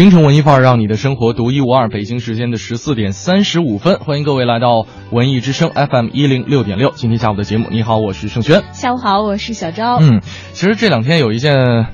[0.00, 1.90] 京城文艺范儿，让你的生活独一无二。
[1.90, 6.90] 北京时间的十四点三十五分，欢迎各位来到文艺之声 FM 一零六点六。
[6.94, 8.62] 今天下午的节目，你好，我是盛轩。
[8.72, 9.98] 下午好，我是小昭。
[10.00, 10.22] 嗯，
[10.54, 11.88] 其实这两天有一件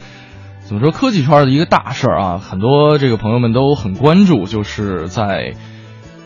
[0.60, 5.54] 怎么说科技圈的一个大事儿啊，很多这个朋友们都很关注，就是在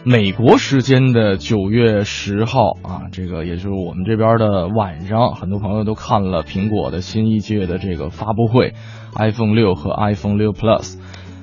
[0.05, 8.75] 美国时间的九月十号啊，这个也就是我们这边的晚上，很多朋友都看了苹果的新一届的这个发布会
[9.17, 10.99] ，iPhone 六和 iPhone 六 Plus。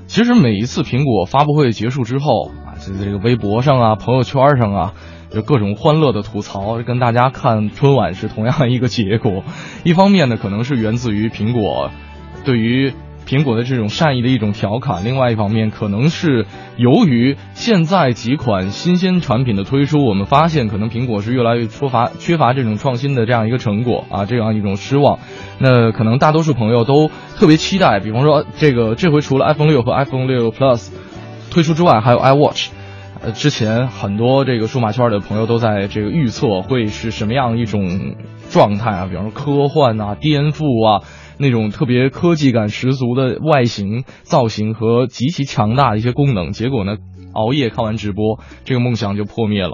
[0.07, 4.93] 其实每一次苹果发布会结束之后啊，在这个微博上啊、朋友圈上啊，
[5.29, 9.43] 就各种欢乐的吐槽，跟大家看春晚是同样一个结果。
[9.83, 11.91] 一方面呢，可能是源自于苹果
[12.45, 12.93] 对于
[13.27, 16.45] 苹果的这种善意的一种调侃；另外一方面，可能是
[16.77, 25.19] 由于现在几款新鲜产品的推出，我们发现可能苹果是越来越缺乏缺乏这种创新的这样一个成果啊，这样一种失望。
[25.59, 30.89] 那可能大多数朋友都特别期待，比方说这个这回除了 iPhone 六和 iPhone 六 Plus
[31.51, 32.69] 推出之外，还有 iWatch。
[33.19, 38.15] 呃，之前很多这个数码圈的朋友都在这个预测会是什么样一种
[38.51, 41.03] 状态啊，比方说科幻啊、颠覆啊。
[41.39, 46.97] 那种特别科技感十足的外形造型和极其强大的一些功能，结果呢，
[47.33, 49.73] 熬夜看完直播，这个梦想就破灭了。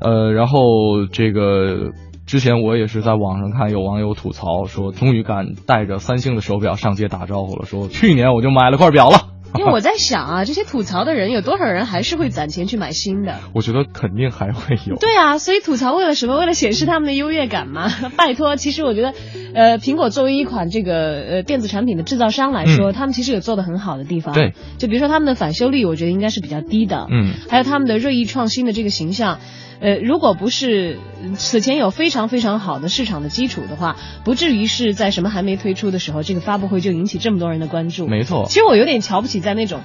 [0.00, 1.92] 呃，然后这个
[2.26, 9.28] 之前我也是在网上看有网友吐槽说，终于敢带着三星的手表上街打招呼了，说去年我就买了块表了。
[9.58, 13.38] 因为我在想啊，这些吐槽的人有多少人还是会攒钱去买新的？
[13.54, 14.96] 我觉得肯定还会有。
[14.96, 16.38] 对啊，所以吐槽为了什么？
[16.38, 17.88] 为了显示他们的优越感吗？
[18.16, 19.14] 拜托，其实我觉得，
[19.54, 24.34] 呃，苹果作为一款这个呃电子产品的制造商来说，他们其实有做的很好的地方。
[24.34, 27.06] 对，就比如说他们的返修率，我觉得应该是比较低的。
[27.10, 29.38] 嗯，还有他们的锐意创新的这个形象。
[29.82, 31.00] 呃，如果不是
[31.34, 38.06] 此前有非常非常好的市场的基础的话，不至于是在什么还没推出的时候，这个发布会就引起这么多人的关注。
[38.06, 39.80] 没错，其实我有点瞧不起在那种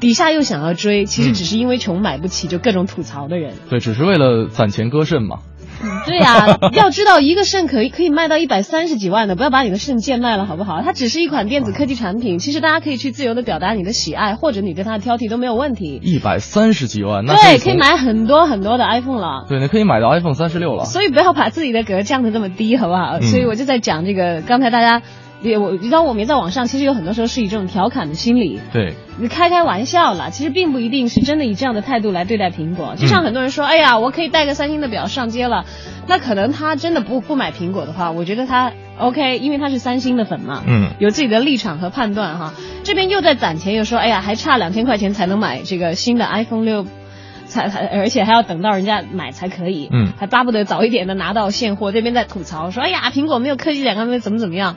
[0.00, 3.54] 底下又想要追，其实只是因为穷买不起就各种吐槽的人。
[3.70, 5.38] 对，只是为了攒钱割肾嘛。
[6.06, 10.82] 对呀，要知道一个肾可以可以卖到一百三十几万的，不要把你的肾贱卖了，好不好？
[10.82, 16.00] 它只是一款电子科技产品，其实大家可以去自由的表达你的喜爱，或者你对它的挑剔都没有问题。
[16.02, 19.46] 一百三十几万，那对，可以买很多很多的 iPhone 了。
[19.48, 20.84] 对，你可以买到 iPhone 三十六了。
[20.84, 23.20] 所以不要把自己的格降的这么低，好不好？
[23.20, 25.02] 所以我就在讲这个，刚才大家。
[25.42, 32.94] 也我，你知道我们在网上，其实有很多时候是以这种调侃的心理，对，你开开玩笑了，其实并不一定是真的以这样的态度来对待苹果。
[32.96, 35.66] 就像很多人说，哎呀，我可以带个三星的表上街了，
[36.06, 42.54] 那可能他真的不不买苹果的话，我觉得他 OK，因为他是三星的粉嘛，嗯，有自己的立场和判断哈。
[42.82, 46.86] 这边又在攒钱，又说，哎呀，还差两千块钱才能买这个新的 iPhone 六，
[47.46, 51.92] 才才而且还要等到人家买才可以，嗯，还巴不得早一点的拿到现货。
[51.92, 54.76] 这边在吐槽说，哎呀，苹果没有科技感，他们怎么怎么样。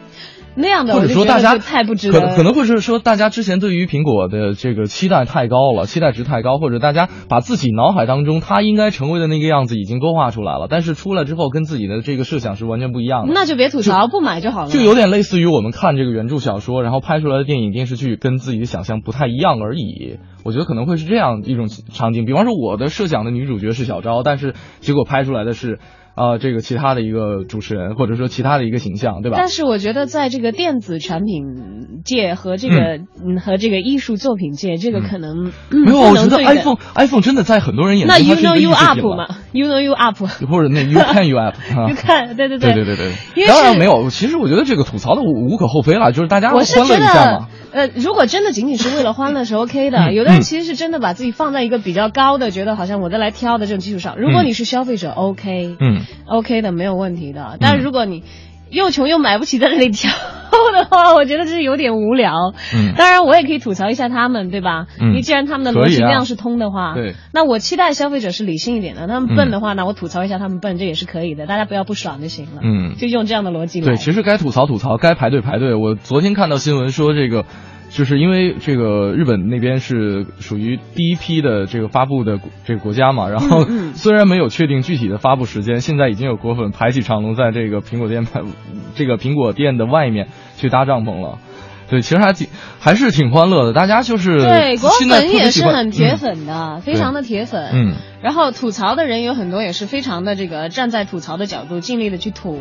[0.56, 13.34] 那样的，或者说大家太不值得，可可能会是说大家之前对于苹果的这个期待太高了，期待值太高，或者大家把自己脑海当中它应该成为的那个样子已经勾画出来了，但是出来之后跟自己的这个设想是完全不一样的。
[13.34, 14.70] 那就别吐槽，不买就好了。
[14.70, 20.18] 就有点类似于我们看这个原著小说，然后拍出来的电影电视剧跟自己的想象不太一样而已。
[20.44, 25.80] 我觉得可能会是这样一种场景，比方说我的设想的女主角是小昭，但是结果拍出来的是。
[26.20, 29.38] 啊，这个其他的一个主持人，或者说其他的一个形象，对吧？
[29.40, 32.76] 但是我觉得，在这个电子产品界和这个
[33.26, 36.00] 嗯和这个艺术作品界，这个可能没有。
[36.00, 40.18] 我觉得 iPhone iPhone 真的在很多人眼中，那 You know you up 吗？You know you up，
[40.52, 43.48] 或者那 You can you up，You can，对对对对对对。
[43.48, 47.48] 当然没有，其实我觉得这个吐槽的无无可厚非了，就是大家欢乐一下嘛。
[47.72, 54.18] 呃，如果真的仅仅是为了欢乐是 OK 的，有的人其实是真的把自己放在一个比较高的，觉得好像我在来挑的这种基础上。
[54.18, 57.58] 如果你是消费者，OK，嗯，OK 的没有问题的。
[57.60, 58.24] 但是如果你
[58.72, 62.54] 又穷又买不起在这里挑的话，我觉得这是有点无聊。
[62.76, 64.86] 嗯，当然我也可以吐槽一下他们，对吧？
[65.00, 69.08] 嗯，因为既然他们的逻辑量是通的话，对，那我期待消费者是理性一点的。
[69.08, 71.48] 他们笨的话，那我吐槽一下他们笨，这也是可以的。
[71.48, 72.62] 大家不要不爽就行了。
[72.64, 73.88] 嗯，就用这样的逻辑来。
[73.88, 75.76] 对，其实该吐槽吐槽，该排队排队。
[75.76, 77.46] 我昨天看到新闻说这个。
[77.90, 88.42] 就是因为这个日本那边是属于第一批的这个发布的这个国家嘛，然后虽然没有确定具体的发布时间，现在已经有果粉排起长龙在这个苹果店排
[88.96, 91.40] 这个苹果店的外面去搭帐篷了。
[91.90, 92.48] 对，其实还挺
[92.80, 97.70] 还是挺欢乐的，大家就是对果粉也是很铁嗯粉的，非常的铁粉。
[97.74, 102.60] 嗯然后吐槽的人有很多，也是非常的这个站在吐槽的角度，尽力的去吐。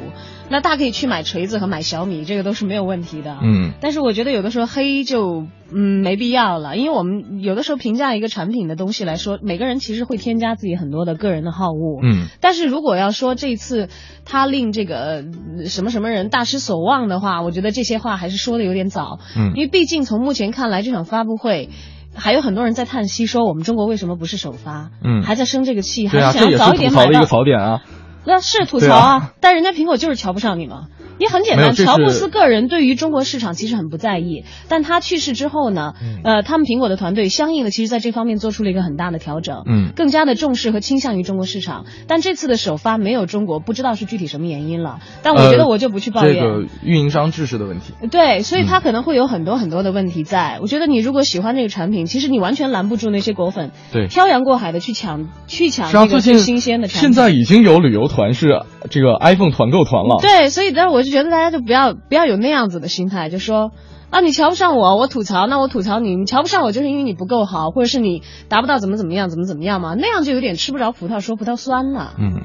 [0.49, 3.37] 那大可以去买锤子和买小米，这个都是没有问题的。
[3.43, 12.00] 嗯但是我觉得有的时候黑就嗯没必要了，因为我们有的时候评价一个产品的东西来说，每个人其实会添加自己很多的个人的好恶。
[12.03, 13.88] 嗯但是如果要说这次
[14.25, 15.25] 他令这个
[15.59, 19.19] 呃什么什么人大失所望的话，我觉得这些话还是说的有点早。
[19.37, 21.69] 嗯因为毕竟从目前看来，这场发布会。
[22.15, 24.91] 还有很多人在叹息，说我们中国为什么不是首发？
[25.05, 27.26] 嗯还在生这个气，啊，还是想早一点买到槽的一个。
[27.26, 27.82] 槽点啊。
[28.25, 30.88] 那是吐槽啊，啊但人家苹果就是瞧不上你嘛。
[31.19, 41.85] 也很简单，乔布斯个人对于中国市场其实很不在意，但他去世之后呢，嗯呃，他们苹果的团队相应的其实在这方面做出了一个很大的调整，嗯更加的重视和倾向于中国市场。
[42.06, 45.00] 但这次的首发没有中国，不知道是具体什么原因了。
[45.23, 46.49] 但我觉得呃我就不去抱怨这怨。
[46.49, 47.93] 个运营商制式的问题。
[48.11, 50.59] 对，所以嗯它可能会有很多很多的问题在。
[50.62, 57.00] 我觉得你如果喜欢这个产品，其实你完全拦不住那些果粉对漂洋过海的去抢去抢这个最新鲜的产品。
[57.00, 60.19] 现在已经有旅游团是这个 iPhone 团购团了。
[60.20, 63.72] 对，所以但是我就觉得大家就不要不要有那样子的心态，就说
[64.10, 72.12] 啊你瞧不上我，我吐槽，那我吐槽你，你瞧不上我就是因为你不够好，或者是你达不到怎么怎么样，怎么怎么样嘛，那样就有点吃不着葡萄说葡萄酸了。
[72.19, 72.43] 嗯，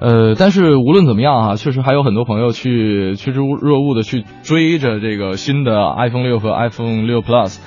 [0.00, 7.58] 呃，但是无论怎么样啊，确实还有很多朋友去趋之若鹜的去追着这个新的 iPhone 六和 iPhone 六 Plus，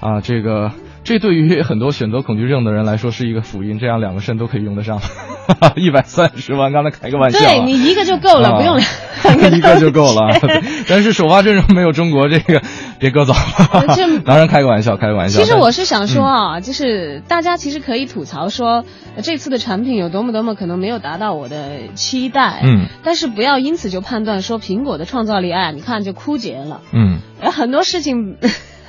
[0.00, 0.70] 啊，这个
[1.04, 4.98] 这对于很多选择恐惧症的人来说是一个福音，这样两个肾都可以用得上，
[5.76, 10.34] 一百三十万，刚才开个玩笑、啊，对你一个就够了，啊不用两 一个就够了。
[10.88, 12.62] 但是首发阵容没有中国这个，
[12.98, 14.18] 别搁早了这。
[14.20, 15.40] 当然开个玩笑，开个玩笑。
[15.40, 18.84] 其实我是想说啊，就是大家其实可以吐槽说，
[19.16, 26.80] 呃这次的产品有多么多么可能没有达到我的期待，嗯，但是不要因此就判断说苹果的创造力，哎，你看就枯竭了。
[26.92, 28.36] 嗯呃很多事情，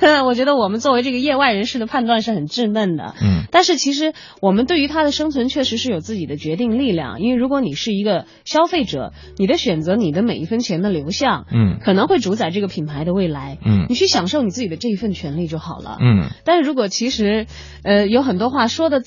[0.24, 3.14] 我觉得我们作为这个业外人士的判断是很稚嫩的。
[3.22, 13.58] 嗯但是其实我们对于它的生存确实是有自己的决定力量，因为如果你是一个消费者，你的选择，你的每一分钱的流向，嗯可能会主宰这个品牌的未来。
[13.64, 15.98] 嗯你去享受你自己的这一份权利就好了。
[16.00, 17.46] 嗯但是如果其实，
[17.84, 19.02] 呃，有很多话说的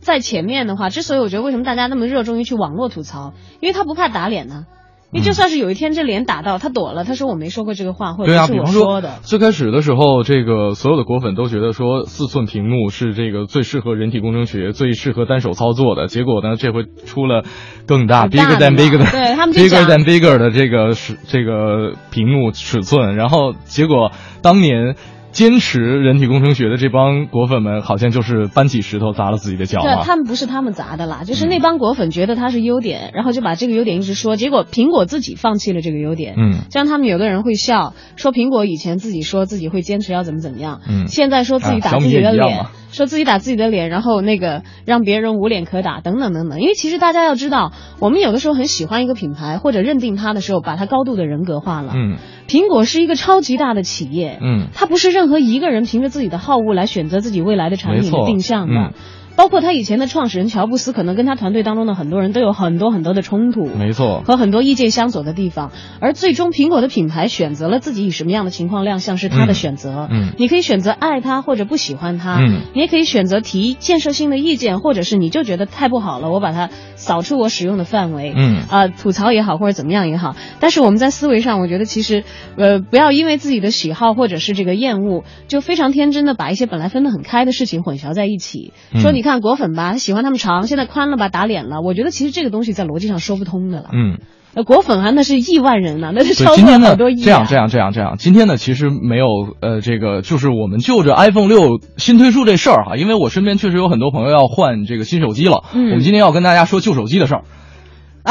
[0.00, 4.66] 在前面的话，之所以我觉得为什么大家那么热衷于去网络吐槽，因为他不怕打脸呢。
[5.16, 9.14] 因为就算是有一天这脸打到他躲了，他说我没说过这个话，或者是我说说的。
[9.22, 16.06] 最开始的时候，这个所有的果粉都觉得说四寸屏幕是这个最适合人体工程学、最适合单手操作的。
[16.06, 17.44] 结果呢，这回出了
[17.86, 24.96] 更大大 bigger than bigger 的对他们 bigger than bigger 的这个是这个屏幕尺寸，然后结果当年。
[25.36, 36.36] 坚持人体工程学的这帮果粉们，好像就是搬起石头砸了自己的脚对，他们不是他们砸的啦，就是嗯那帮果粉觉得它是优点，然后就把这个优点一直说，结果苹果自己放弃了这个优点。
[36.38, 36.60] 嗯。
[36.70, 41.06] 像他们有的人会笑，说苹果以前自己说自己会坚持要怎么怎么样，嗯。
[41.06, 46.60] 现在说自己打自己的脸，说自己打自己的脸，然后那个让别人无脸可打，等等等等。
[46.60, 51.92] 因为其实大家要知道，我们有的时候很喜欢一个品牌或者认定它的时候，把它高度的人格化了。
[51.94, 52.16] 嗯
[52.46, 58.74] 苹果是一个超级大的企业，嗯它不是任何一个人凭着自己的好恶来选择自己未来的产品的定向的。
[58.74, 58.92] 嗯
[59.36, 64.22] 包括他以前的创始人乔布斯，可能跟他团队当中的很多人都有很多很多的冲突，没错。
[64.26, 65.70] 和很多意见相左的地方。
[66.00, 70.08] 而最终，苹果的品牌选择了自己以什么样的情况亮相是他的选择。
[70.10, 78.32] 嗯嗯你可以选择爱他或者不喜欢他，嗯你也可以选择提建设性的意见，或者是你就觉得太不好了，我把它扫出我使用的范围。
[78.34, 82.24] 嗯啊、吐槽也好，或者怎么样也好，但是我们在思维上，我觉得其实，
[82.56, 88.72] 呃，不要因为自己的喜好或者是这个厌恶，就非常天真的把一些本来分得很开的事情混淆在一起。
[88.92, 91.82] 嗯说你看果粉吧，喜欢他们长，现在宽了吧，打脸了。
[91.82, 93.90] 我觉得其实这个东西在逻辑上说不通的了。
[93.92, 94.18] 嗯。
[94.54, 97.24] 呃，果粉啊，那是亿万人呐、那是，超过好多亿、啊。
[97.24, 99.26] 这样这样这样这样，今天呢其实没有
[99.60, 107.44] 呃这个，就是我们就着 iPhone 六新推出这事儿哈，因为我身边确实有很多朋友要换这个新手机了，嗯我们今天要跟大家说旧手机的事儿，啊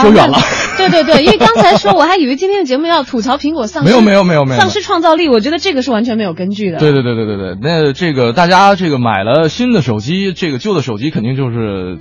[0.02, 0.38] 说远了。
[0.78, 6.80] 那对对对，因为刚才说我还以为今天的节目要吐槽苹果丧失，没有没有没有没有丧失创造力，我觉得这个是完全没有根据的。
[6.80, 11.98] 对对对对对对，那这个大家这个买了新的手机，这个旧的手机肯定就是。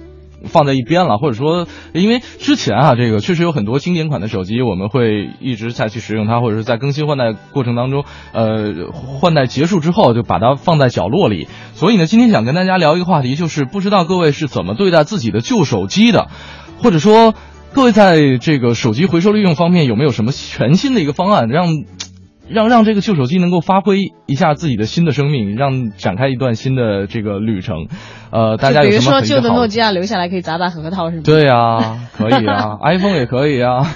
[0.46, 11.48] 放在一边了，或者说，因为之前啊，这个确实有很多经典款的手机，我们会一直在去使用它，或者是在更新换代过程当中，呃，换代结束之后就把它放在角落里。
[11.72, 16.26] 所以呢，今天想跟大家聊一个话题，就是不知道各位是怎么对待自己的旧手机的，
[16.82, 17.32] 或者说
[17.74, 21.66] 各位在这个手机回收利用方面有没有什么全新的一个方案，让
[22.48, 27.88] 让让这个旧手机能够发挥一下自己的新的生命，让展开一段新的这个旅程。
[28.34, 31.22] 呃，大家有比如说旧的诺基亚留下来可以砸砸核桃是吗？
[31.24, 33.86] 对呀、可以啊， iPhone 也可以啊。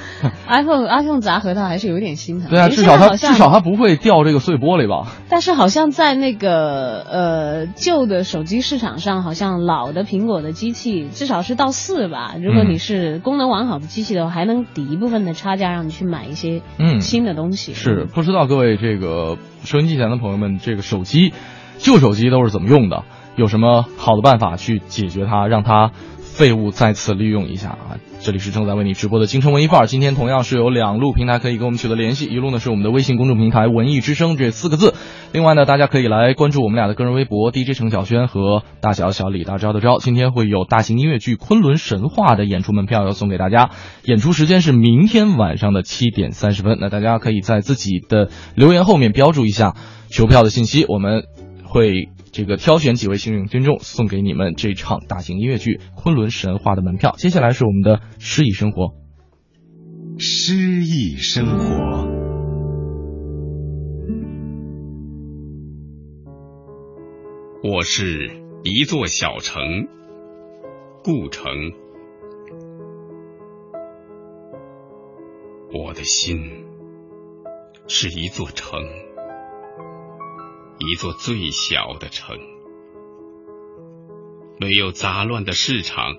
[0.46, 2.48] ，iPhone iPhone 砸核桃还是有点心疼。
[2.48, 5.10] 对啊，至少它至少它不会掉这个碎玻璃吧？
[5.28, 12.36] 但是好像在那个呃旧的手机市场上，好像老的苹果的机器至少是到四吧。
[12.40, 17.74] 如果嗯你是功能完好的机器的话，还能抵一部分的差价，让你去买一些嗯新的东西。
[17.74, 21.32] 是不知道各位这个收音机前的朋友们，这个手机
[21.78, 23.02] 旧手机都是怎么用的？
[23.38, 27.96] 有什么好的办法去解决它，让它废物再次利用一下啊？
[28.20, 34.94] 这里是正在为你直播的京城文艺范儿，今天同样是有两路平台可以跟我们取得联系，一路呢是我们的微信公众平台“文艺之声”这四个字，
[35.32, 40.02] 另外呢大家可以来关注我们俩的个人微博 DJ 程小轩和大小小李大钊的钊。
[40.02, 43.70] 今天会有大型音乐剧《昆仑神话》的演出门票要送给大家，
[44.02, 46.78] 演出时间是明天晚上的七点三十分。
[46.80, 49.76] 那大家可以在自己的留言后面标注一下
[50.10, 51.22] 求票的信息，我们
[51.64, 57.14] 会这个挑选几位幸运听众送给你们这场大型音乐剧《昆仑神话》的门票。
[57.16, 58.94] 接下来是我们的诗意生活。
[60.18, 60.54] 诗
[60.84, 62.08] 意生活。
[67.62, 68.30] 我是
[68.62, 69.60] 一座小城，
[71.02, 71.52] 故城。
[75.72, 76.64] 我的心
[77.88, 78.80] 是一座城，
[80.78, 82.38] 一座最小的城，
[84.60, 86.16] 没有杂乱的市场，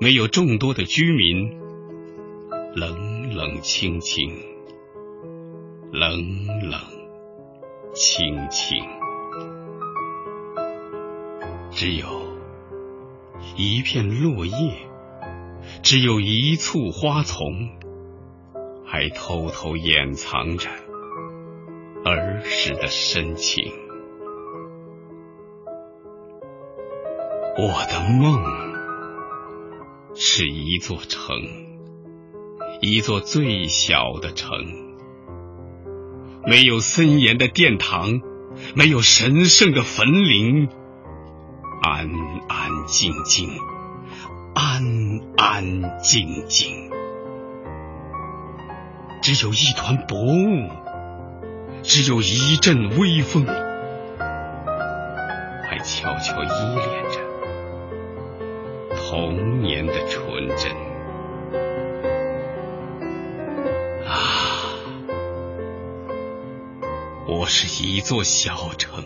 [0.00, 1.60] 没有众多的居民，
[2.74, 4.30] 冷冷清清，
[5.92, 6.10] 冷
[6.68, 6.80] 冷
[7.94, 8.84] 清清。
[11.70, 12.08] 只有
[13.56, 14.88] 一片落叶，
[15.82, 17.44] 只有一簇花丛，
[18.84, 20.68] 还偷偷掩藏着
[22.04, 23.83] 儿时的深情。
[27.56, 28.42] 我的梦
[30.16, 31.36] 是一座城，
[32.80, 34.58] 一座最小的城，
[36.44, 38.20] 没有森严的殿堂，
[38.74, 40.68] 没有神圣的坟陵。
[41.80, 42.10] 安
[42.48, 43.48] 安静静，
[44.54, 44.82] 安
[45.36, 46.90] 安静静，
[49.22, 50.70] 只有一团薄雾，
[51.84, 53.46] 只有一阵微风，
[55.68, 57.23] 还悄悄依恋着
[59.16, 60.72] 童年的纯真。
[64.04, 64.74] 啊，
[67.28, 69.04] 我是一座小城。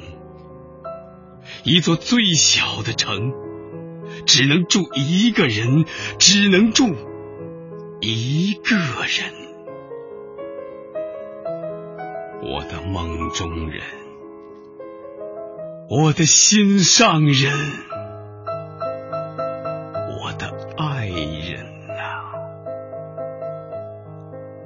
[1.62, 3.34] 一座最小的城，
[4.24, 5.84] 只能住一个人，
[6.18, 6.86] 只能住
[8.00, 9.34] 一个人。
[12.42, 13.82] 我的梦中人，
[15.90, 17.52] 我的心上人，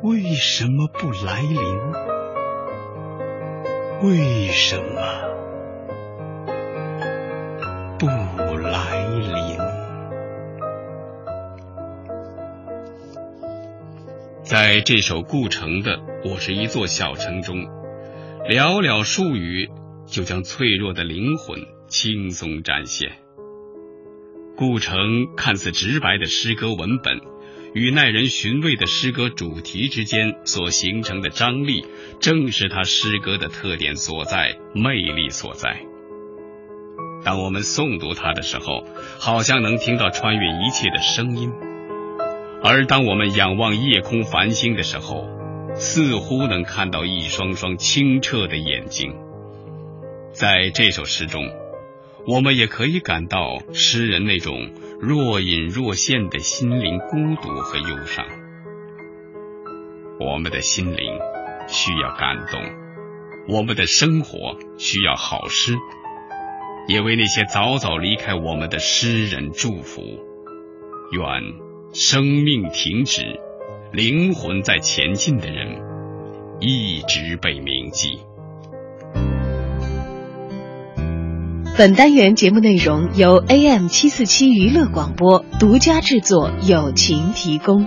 [0.03, 1.53] 为什么不来临？
[4.03, 5.01] 为什么？
[8.01, 9.57] 不来临。
[14.43, 17.59] 在这首顾城的《我是一座小城》中，
[18.51, 19.71] 寥寥数语
[20.07, 23.13] 就将脆弱的灵魂轻松展现。
[24.57, 27.21] 顾城看似直白的诗歌文本，
[27.75, 31.87] 与耐人寻味的诗歌主题之间所形成的张力，
[32.21, 35.81] 正是他诗歌的特点所在、魅力所在。
[37.25, 38.85] 当我们诵读它的时候，
[39.19, 41.51] 好像能听到穿越一切的声音；
[42.63, 45.27] 而当我们仰望夜空繁星的时候，
[45.75, 49.15] 似乎能看到一双双清澈的眼睛。
[50.33, 51.49] 在这首诗中，
[52.27, 58.25] 我们也可以感到诗人那种若隐若现的心灵孤独和忧伤。
[60.21, 61.19] 我们的心灵
[61.67, 62.63] 需要感动，
[63.49, 65.77] 我们的生活需要好诗。
[66.89, 70.03] 也为那些早早离开我们的诗人祝福，
[71.13, 71.25] 愿
[71.93, 73.23] 生命停止，
[73.93, 75.81] 灵魂在前进的人
[76.61, 78.21] 一直被铭记。
[81.75, 87.87] 本单元节目内容由 AM 七四七娱乐广播独家制作，友情提供。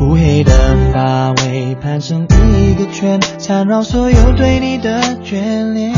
[0.00, 0.52] 乌黑的
[0.94, 5.92] 发尾盘成一个圈，缠绕所有对你的眷恋。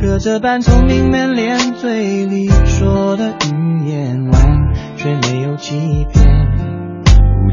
[0.00, 6.55] 隔着半透明门帘，嘴里说的语言完全没有欺骗。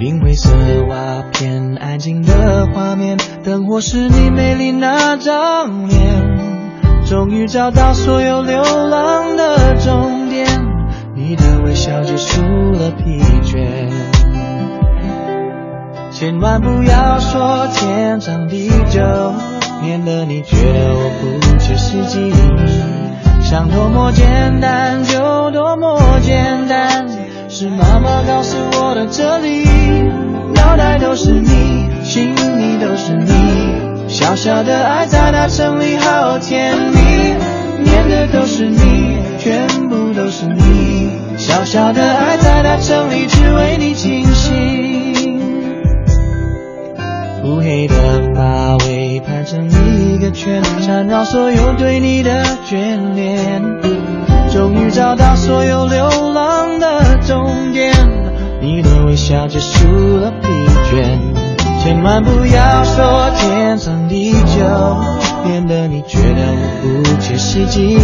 [0.04, 0.50] 蝴林灰色
[0.90, 5.98] 瓦片，安静的画面，灯火是你美丽那张脸。
[7.06, 10.46] 终于找到所有流浪的终点，
[11.16, 12.42] 你的微笑结束
[12.74, 13.90] 了疲倦。
[16.12, 19.00] 千万不要说天长地久，
[19.82, 22.34] 免得你觉得我不切实际。
[23.42, 27.08] 想多么简单就多么简单，
[27.56, 29.64] 是妈妈告诉我的哲理。
[30.56, 37.00] 脑袋都是你，心里都是你，小小的爱在大城里好甜蜜。
[37.84, 45.40] 念的都是你，全部都是你，小小的爱在大城里只为你倾心。
[47.44, 47.94] 乌黑的
[48.34, 53.62] 发尾盘成一个圈，缠绕所有对你的眷恋。
[54.54, 57.92] 终于找到所有流浪的终点，
[58.62, 60.48] 你的微笑结束了疲
[60.92, 61.20] 倦。
[61.82, 64.64] 千万不要说天长地久，
[65.44, 67.98] 免得你觉得我不切实际。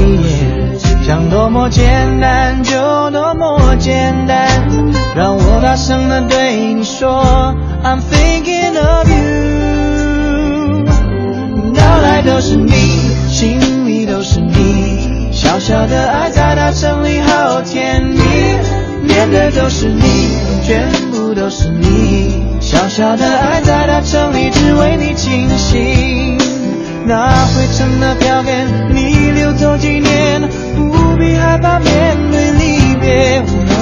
[1.06, 4.50] 想多么简单就多么简单，
[5.16, 7.54] 让我大声的对你说
[7.84, 9.18] ，I'm thinking of you。
[11.76, 12.72] 脑袋都是你，
[13.28, 14.79] 心里都是你，
[15.50, 18.20] 小小的爱在大城里好甜蜜，
[19.04, 26.38] 念的都是你，全部都是你，小小的爱在大城里只为你倾心。
[27.08, 30.40] 那灰尘的票根，你留走几年，
[30.78, 33.42] 不必害怕面对离别。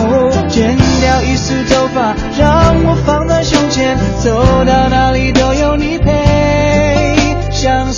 [0.10, 7.14] 哦，剪掉一丝头发，让我放在胸前，走到哪里都有你陪
[7.52, 7.92] 相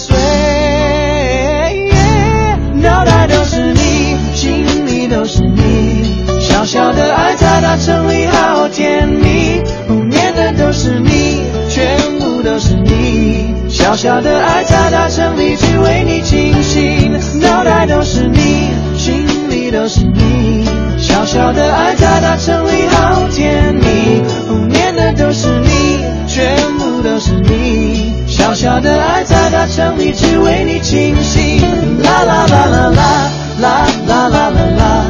[5.29, 6.25] 是你。
[6.41, 13.53] 小小的爱在大城里好甜蜜，不念的都是你，全部都是你。
[13.69, 20.65] 小小的爱在大城里只为你倾心，脑袋都是你，心里都是你。
[20.97, 28.13] 小小的爱在大城里好甜蜜，不念的都是你，全部都是你。
[28.27, 31.61] 小小的爱在大城里只为你倾心，
[32.03, 35.08] 啦啦啦啦啦啦啦啦啦啦。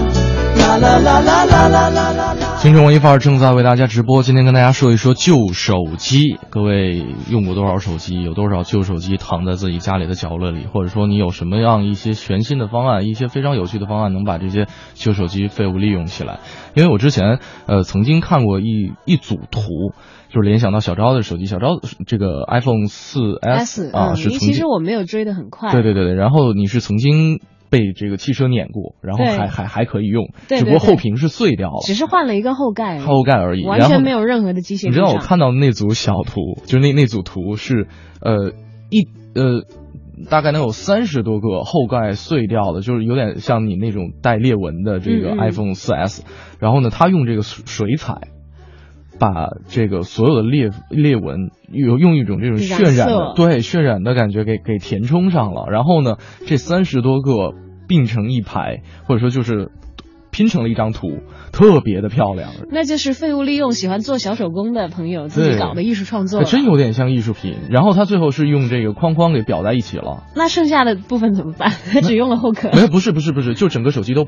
[0.80, 2.56] 啦啦啦啦啦啦啦啦。
[2.58, 6.38] 青春文艺范儿正在为大家直播，今天跟大家说一说旧手机。
[6.50, 8.22] 各位用过多少手机？
[8.24, 10.66] 有多少旧手机躺在自己家里的角落里？
[10.66, 16.40] 或者说你有什么样一些全新的方案，一些非常有趣的方案，能把这些旧手机废物利用起来？
[16.76, 19.92] 因为我之前呃曾经看过一一组图，
[20.30, 25.72] 就是联想到小昭的手机，小昭这个 iPhone 四 S 啊、嗯，是其实我没有追得很快。
[25.72, 37.88] 对对对对，然后你是曾经被这个汽车碾过，然后还还还可以用，对只不过后屏是碎掉了，只是换了一个后盖，后盖而已，完全没有任何的机械你知道我看到那组小图，就是那那组图是
[38.22, 38.54] 呃
[38.90, 39.64] 一呃
[40.30, 45.40] 大概能有三十多个后盖碎掉的，就是有点像你那种带裂纹的这个嗯嗯。
[45.40, 46.24] iPhone 4S，、
[46.60, 48.28] 然后呢，他用这个水水彩。
[49.20, 56.16] 把这个所有的裂裂纹有用一种这种渲染的对渲染的感觉给给填充上了，然后呢，
[56.48, 57.54] 这三十多个
[57.88, 59.72] 并成一排，或者说就是
[60.32, 61.20] 拼成了一张图，
[61.52, 66.46] 特别的漂亮，那就是废物利用，喜欢做小手工的朋友自己搞的艺术创作还。
[66.46, 67.58] 真有点像艺术品。
[67.72, 71.72] 然后他最后是用这个框框给裱在一起了，那剩下的部分怎么办？
[71.92, 72.70] 他 只用了后壳。
[72.72, 74.28] 没有，不是不是不是，就整个手机都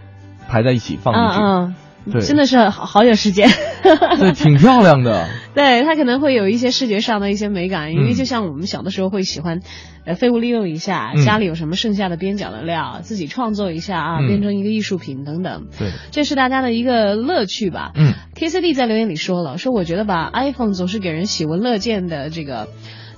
[0.49, 1.75] 排在一起放进去，嗯嗯，
[2.09, 3.49] 对真的是好好有时间。
[4.19, 5.27] 对，挺漂亮的。
[5.53, 9.59] 对，它可能会有一些视觉上的一些美感，因为嗯就像我们小的时候会喜欢，
[10.05, 17.91] 呃，废物利用一下，嗯家里有什么剩下的边角的料，自己创作一下啊，嗯变成一个艺术品等等，对，这是大家的一个乐趣吧。
[17.95, 22.69] 嗯 KCD 在留言里说了，说我觉得吧，iPhone 总是给人喜闻乐见的这个。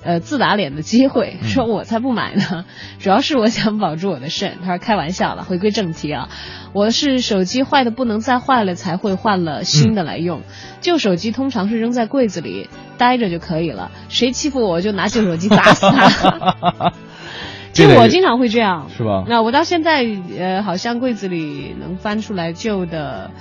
[0.04, 2.64] 呃，自打脸的机会，嗯说我才不买呢，
[3.00, 4.58] 主要是我想保住我的肾。
[4.62, 6.28] 他说开玩笑了，回归正题啊，
[6.74, 10.42] 我是手机坏的不能再坏了才会换了新的来用，
[10.82, 16.92] 旧手机通常是扔在柜子里待着就可以了，谁欺负我我就拿旧手机砸死他。
[17.72, 19.24] 其这得实我经常会这样，是吧？
[19.26, 20.06] 那我到现在
[20.38, 23.32] 呃，好像柜子里能翻出来旧的，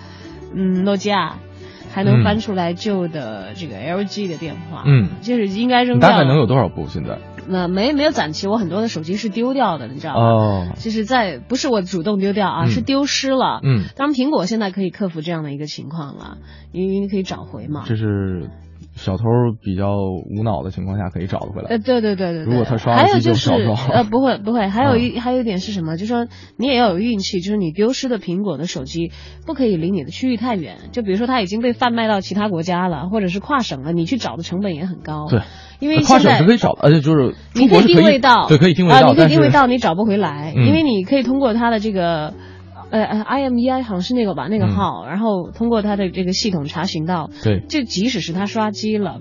[0.56, 1.36] 嗯，诺基亚，
[1.94, 6.16] 还能嗯翻出来旧的这个 LG 的电话，嗯，就是应该扔掉了。
[6.16, 7.20] 大概能有多少部现在？
[7.46, 10.22] 那没没有攒齐，我很多的手机是丢掉的，你知道吗？
[10.22, 13.60] 哦，就是在不是我主动丢掉啊，嗯是丢失了。
[13.64, 16.38] 嗯，当然苹果现在可以克服这样的一个情况了，
[16.72, 17.84] 因为你可以找回嘛。
[17.86, 18.50] 就是
[18.96, 19.24] 小偷
[19.62, 21.70] 比较无脑的情况下可以找得回来。
[21.70, 22.54] 呃，对对对对对。
[22.54, 25.98] 如果他刷还有机就是呃，不会不会，还有嗯一、还有一点是什么？
[25.98, 29.12] 就是说你也要有运气，就是你丢失的苹果的手机
[29.46, 30.78] 不可以离你的区域太远。
[30.92, 35.28] 就比如说它已经被贩卖到其他国家了，或者是跨省了，你去找的成本也很高。
[35.30, 35.42] 对，
[35.80, 42.34] 因为跨省现在是可以找的，而且就是你可以定位到，对，可以定位啊、到，你可以定位到，你找不回来，嗯因为你可以通过它的这个。
[42.94, 49.20] 呃呃，IMEI 好像是那个吧，那个嗯号，然后通过它的这个系统查询到，对，就即使是他刷机了，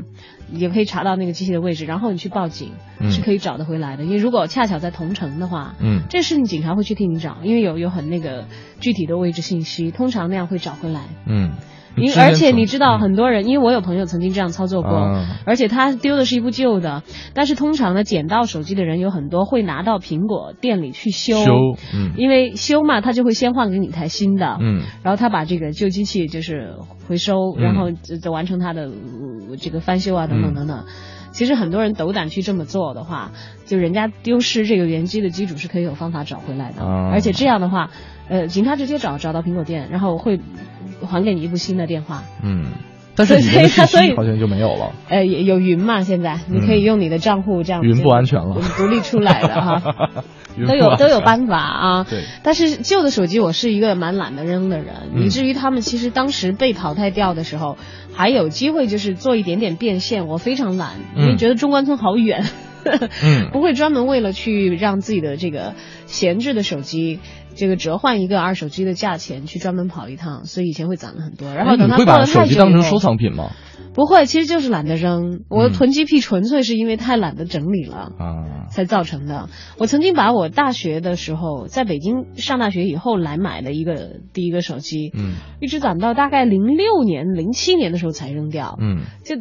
[0.52, 4.04] 也可以查到那个机器的位置，然后你去报警、嗯是可以找得回来的。
[4.04, 8.44] 因为如果恰巧在同城的话，嗯这事情警察会去替你找，因为有有很那个
[8.78, 11.00] 具体的位置信息，通常那样会找回来。
[11.26, 11.52] 嗯，
[11.96, 13.00] 因而且你知道嗯。
[13.00, 15.38] 很多人，因为我有朋友曾经这样操作过，啊。
[15.44, 17.02] 而且他丢的是一部旧的，
[17.34, 21.52] 但是通常呢，捡到手机的人有很多会拿到苹果店里去修，修，
[21.94, 22.12] 嗯。
[22.16, 24.82] 因为修嘛，他就会先换给你一台新的，嗯。
[25.02, 26.76] 然后他把这个旧机器就是
[27.08, 27.62] 回收，嗯。
[27.62, 30.54] 然后就就完成他的、呃这个翻修啊等等嗯。
[30.54, 30.84] 等等。
[31.32, 33.32] 其实很多人斗胆去这么做的话，
[33.66, 37.90] 就人家丢失这个原机的机主是可以有方法找回来的，啊而且这样的话，
[38.28, 40.38] 呃，警察直接找找到苹果店，然后会
[41.06, 42.22] 还给你一部新的电话。
[42.42, 42.66] 嗯，
[43.16, 44.92] 但是里面的信所以息好像就没有了。
[45.08, 49.82] 呃，有云嘛，现在你可以用你的账户这样、嗯云不安全了独立出来的哈。
[50.56, 52.04] 云都有都有办法啊。
[52.04, 57.76] 对，但是旧的手机，我是一个蛮懒得扔的人，嗯以至于他们其实当时被淘汰掉的时候，
[58.12, 60.26] 还有机会就是做一点点变现。
[60.26, 62.44] 我非常懒，因为嗯觉得中关村好远。
[63.22, 65.74] 嗯 不会专门为了去让自己的这个
[66.06, 67.20] 闲置的手机，
[67.54, 71.54] 这个折换一个二手机的价钱去专门跑一趟，所以以前会攒了很多。
[71.54, 73.52] 然后等它过了把手机太久以后当成收藏品吗？
[73.94, 75.40] 不会，其实就是懒得扔。
[75.48, 78.12] 我嗯囤积癖纯粹是因为太懒得整理了。
[78.18, 79.48] 啊，才造成的。
[79.78, 89.36] 我曾经把我大学的时候在北京上大学以后来买的一个第一个手机，嗯一直攒到大概零六年、零七年的时候才扔掉，嗯，就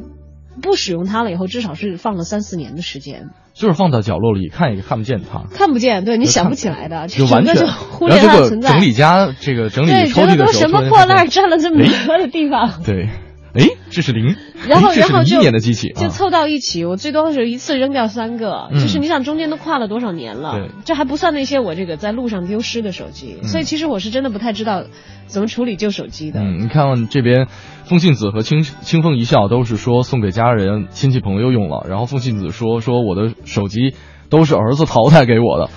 [0.61, 5.43] 不使用它了以后，至少是放了三四年的时间，就是放到角落里看也看不见它。
[5.55, 8.71] 看不见，对你想不起来的，就完全整个就忽略它的存在。
[8.73, 12.83] 整理家这个整理对，抽屉的时候，觉得都什么破烂占了这么多的地方。
[12.83, 13.07] 对，
[13.53, 14.35] 哎，这是零，
[14.67, 24.83] 然后然后就年的机器，啊就凑到一起，我最多的时候一次扔掉三个，嗯就是你想中间都跨了多少年了对，这还不算那些我这个在路上丢失的手机，嗯所以其实我是真的不太知道
[25.25, 26.39] 怎么处理旧手机的。
[26.39, 27.47] 嗯，你看这边，
[27.83, 33.95] 风信子和清清风一笑都是说送给家人、亲戚朋友用了，然后风信子说说我的手机
[34.29, 35.69] 都是儿子淘汰给我的，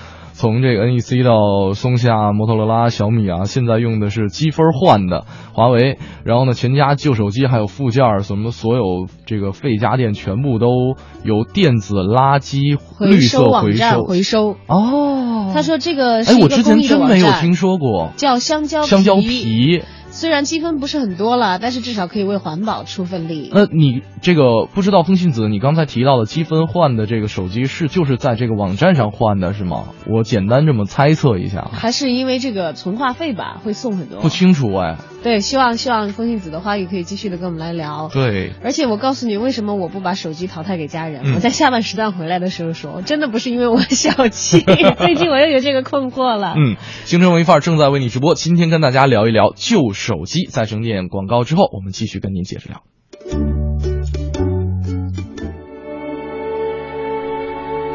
[0.45, 19.83] 从这个 NEC 到松下、摩托罗拉、小米啊，现在用的是积分换的华为，然后呢，全家旧手机还有附件儿什么所有这个废家电全部都有电子垃圾绿回收色回网站收回收，哦，他说这个是哎，一个我之前真没有站，听说过叫香蕉香蕉皮。
[20.15, 23.51] 虽然积分不是很多了，但是至少可以为环保出份力。
[23.53, 29.87] 那你这个不知道风信子，你刚才提到的积分换的这个手机是就是在这个网站上换的是吗？
[30.07, 34.21] 我简单这么猜测一下，还是因为这个存话费吧，会送很多。
[34.21, 34.97] 不清楚哎。
[35.25, 38.11] 对，希望希望风信子的话语可以继续的跟我们来聊。
[38.13, 41.23] 对，而且我告诉你，为什么我不把手机淘汰给家人？
[41.25, 44.61] 嗯我在下半时段回来的时候说，真的不是因为我小气，
[45.01, 46.55] 最近我又有这个困惑了。
[46.57, 50.47] 嗯，京城文艺范儿正在为你直播，今天跟大家聊一聊旧手机。
[50.47, 52.83] 在整点广告之后，我们继续跟您接着聊。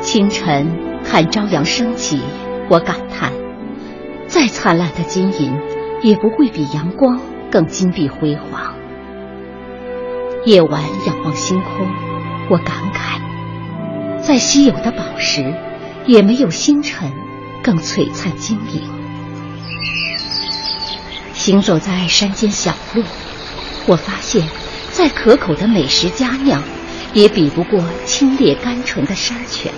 [0.02, 2.20] 清晨看朝阳升起，
[2.68, 3.32] 我感叹，
[4.26, 5.54] 再灿烂的金银，
[6.02, 8.76] 也不会比阳光更金碧辉煌。
[10.46, 11.88] 夜晚仰望星空，
[12.50, 15.54] 我感慨，再稀有的宝石，
[16.08, 17.12] 也没有星辰
[17.62, 18.82] 更璀璨晶莹。
[21.40, 23.02] 行走在山间小路，
[23.88, 24.46] 我发现，
[24.92, 26.62] 再可口的美食佳酿，
[27.14, 29.74] 也比不过清冽甘醇的山泉。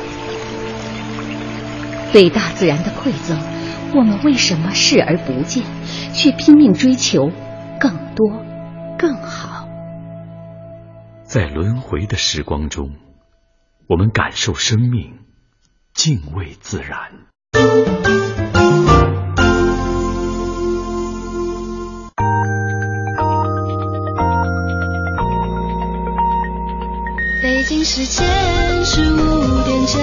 [2.12, 3.40] 对大自然的馈赠，
[3.94, 5.64] 我们为什么视而不见，
[6.16, 7.32] 却拼命追求
[7.80, 8.44] 更多、
[8.98, 9.68] 更好？
[11.24, 12.96] 在轮回的时光中，
[13.88, 15.20] 我们感受生命，
[15.94, 18.21] 敬畏自然。
[27.84, 30.00] 时间十五点整。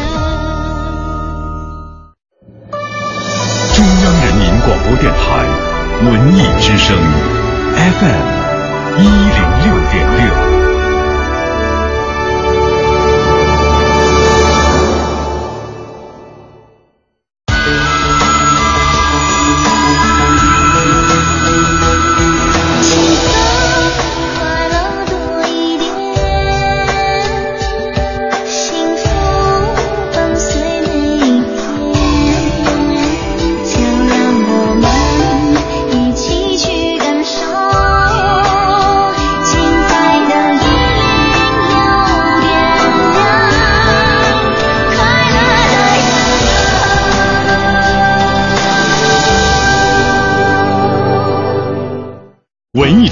[3.74, 5.46] 中央人民广播电台
[6.04, 6.96] 文艺之声
[7.76, 10.57] FM 一零六点六。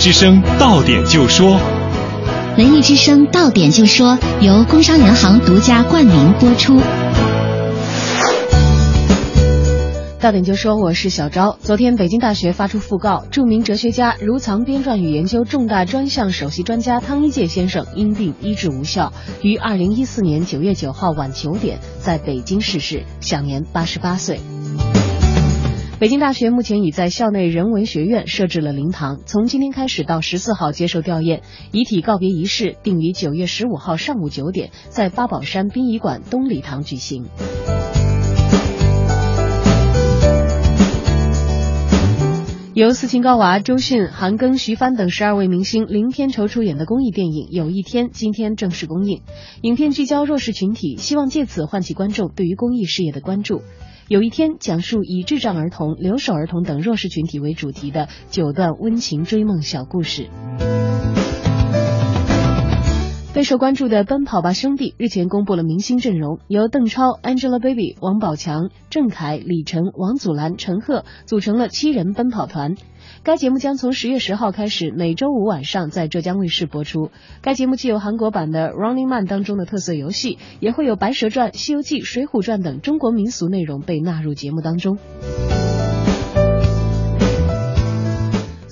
[0.07, 1.59] 之声到点就说，
[2.57, 6.81] 文艺之声到点就说由工商银行独家冠名播出。
[10.21, 11.59] 到点就说，我是小昭。
[11.61, 24.41] 昨天，北京大学发出讣告，著名哲学家、如藏编撰与研究重大专项首席专家汤一介先生因病医治无效，于二零一四年九月九号晚九点在北京逝世，享年八十八岁。
[25.99, 31.41] 北京大学目前已在校内人文学院设置了灵堂，从今天开始到十四号接受吊唁，
[31.73, 37.25] 遗体告别仪式定于九月十五号上午九点在八宝山殡仪馆东礼堂举行。
[42.75, 49.23] 由斯琴高娃、周迅、韩庚、徐帆等十二位明星零片酬出演的公益电影《有一天》今天正式公映。
[49.63, 53.63] 影片聚焦弱势群体，希望借此唤起观众对于公益事业的关注。
[54.09, 60.29] 有一天，讲述以智障儿童、留守儿童等弱势群体为主题的九段温情追梦小故事。
[63.35, 72.77] 备受关注的《奔跑吧兄弟》日前公布了明星阵容，由邓超、Angelababy、王宝强、郑恺、李晨、王祖蓝、陈赫组成了七人奔跑团。
[73.27, 77.11] 该节目将从十月十号开始，每周五晚上在浙江卫视播出。
[77.43, 84.99] 该节目既有韩国版的《Running Man》当中的特色游戏，也会有《白蛇传》《西游记》《水浒传》等中国民俗内容被纳入节目当中。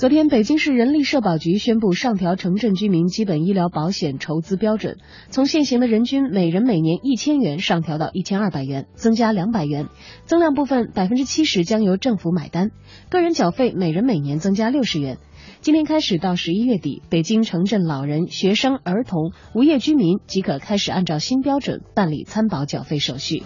[0.05, 4.99] 昨天，北京市人力社保局宣布上调城镇居民基本医疗保险筹资标准，
[5.31, 9.87] 从现行的人均每人每年一千元上调到一千二百元，增加两百元，
[10.27, 12.71] 增量部分百分之七十将由政府买单，
[13.09, 15.17] 个人缴费每人每年增加六十元。
[15.63, 23.43] 今天开始到十一月底，北京城镇老人、学生、儿童、无业居民即可开始按照新标准办理参保缴费手续。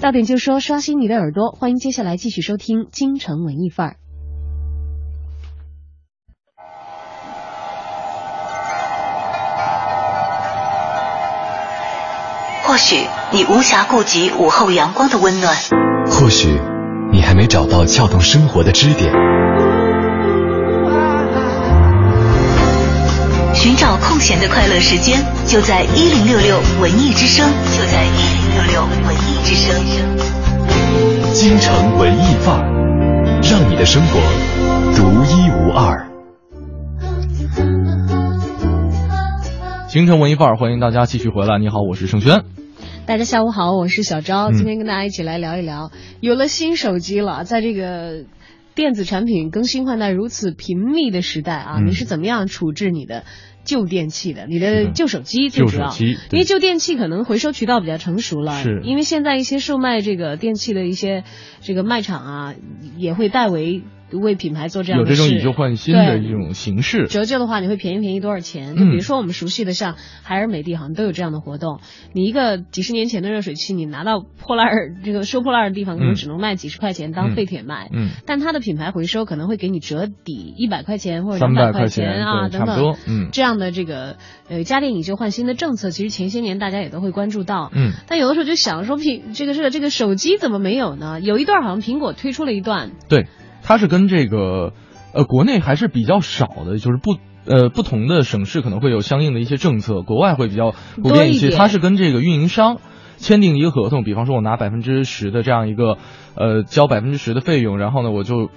[0.00, 3.96] 到点就说刷新你的耳朵，欢迎接下来继续收听京城文艺范儿。
[12.66, 15.56] 或许你无暇顾及午后阳光的温暖，
[16.10, 16.60] 或许
[17.12, 19.12] 你还没找到撬动生活的支点。
[23.54, 29.72] 寻找空闲的快乐时间，就在一零六六文艺之声，就在一零六六文艺之声。
[31.32, 32.66] 京城文艺范儿，
[33.42, 34.18] 让你的生活
[34.96, 36.08] 独一无二。
[39.86, 41.58] 京城文艺范儿，欢迎大家继续回来。
[41.58, 42.42] 你好，我是盛轩。
[43.06, 44.50] 大家下午好，我是小昭。
[44.50, 48.24] 今天跟大家一起来聊一聊，有了新手机了，在这个
[48.74, 53.22] 电子产品更新换代如此频密的时代啊，你是怎么样处置你的
[53.64, 54.48] 旧电器的？
[54.48, 55.94] 你的旧手机最主要，
[56.32, 61.22] 因为旧电器可能回收渠道比较成熟了，是因为现在一些售卖这个电器的一些
[61.60, 62.54] 这个卖场啊，
[62.96, 63.84] 也会代为。
[64.12, 68.76] 为品牌做这样的有这种以旧换新的一种形式，折旧的话你会便宜便宜多少钱？
[68.76, 71.80] 就比如说我们熟悉的像海尔、美的，好像都有这样的活动。
[72.12, 77.88] 你一个几十年前的热水器，你拿到破烂儿这个收破烂儿的地方，可能只能卖几十块钱当废铁卖。
[77.92, 82.96] 嗯，但它的品牌回收可能会给你折抵一百块钱或者两百块钱啊等等。
[83.08, 84.16] 嗯，这样的这个
[84.48, 87.70] 呃家电以旧换新的政策，其实前些年大家也都会关注到。
[87.74, 91.20] 嗯，但有的时候就想说，苹这个这个这个手机怎么没有呢？
[91.20, 92.92] 有一段好像苹果推出了一段。
[93.08, 93.26] 对。
[93.66, 94.72] 它是跟这个，
[95.12, 101.50] 呃，国内还是比较少的，就是不，呃，不同的省市可能会有相应的一些政策，国外会比较普遍一些。
[101.50, 102.78] 它是跟这个运营商
[103.16, 105.98] 签订一个合同，比方说我拿百分之十的这样一个，
[106.36, 108.50] 呃，交百分之十的费用，然后呢，我就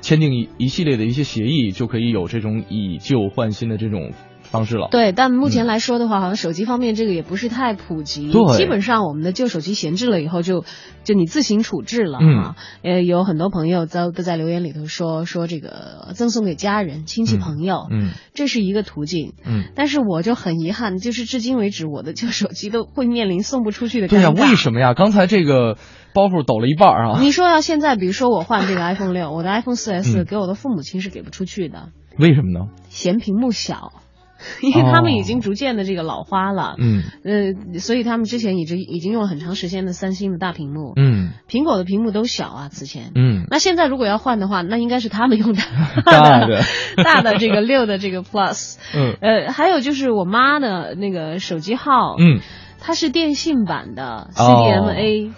[0.00, 4.12] 签订一一系列的一些协议，就可以有这种以旧换新的这种。
[4.50, 8.32] 方式了，对，但目前来说的话，好像手机方面这个也不是太普及。
[8.56, 10.64] 基本上我们的旧手机闲置了以后，就
[11.04, 12.56] 就你自行处置了啊。
[12.82, 19.34] 呃，有很多朋友都都在留言里头说说这个赠送给家人、亲戚朋友，嗯，这是一个途径。
[19.44, 24.08] 嗯，但是我就很遗憾，就是至今为止，我的旧手机都会面临送不出去的。
[24.08, 24.94] 对呀，为什么呀？
[24.94, 25.76] 刚才这个
[26.14, 27.20] 包袱抖了一半啊。
[27.20, 31.88] 你说要现在，比如说我换这个 iPhone 六，我的 iPhone 四 S 给我的父母亲是给不出去的。
[32.18, 32.70] 为什么呢？
[32.88, 33.92] 嫌屏幕小。
[34.60, 45.62] 因为他们已经逐渐的这个老花了，嗯，呃，所以他们之前已经已经用了很长时间的三星的大屏幕，嗯，苹果的屏幕都小啊，此前，嗯，那现在如果要换的话，那应该是他们用的
[46.04, 46.62] 大 的
[47.04, 47.36] 大的。
[47.46, 52.40] 这个六的这个 Plus，嗯，呃，还有就是我妈的那个手机号，嗯，
[52.80, 55.32] 它是电信版的 CDMA。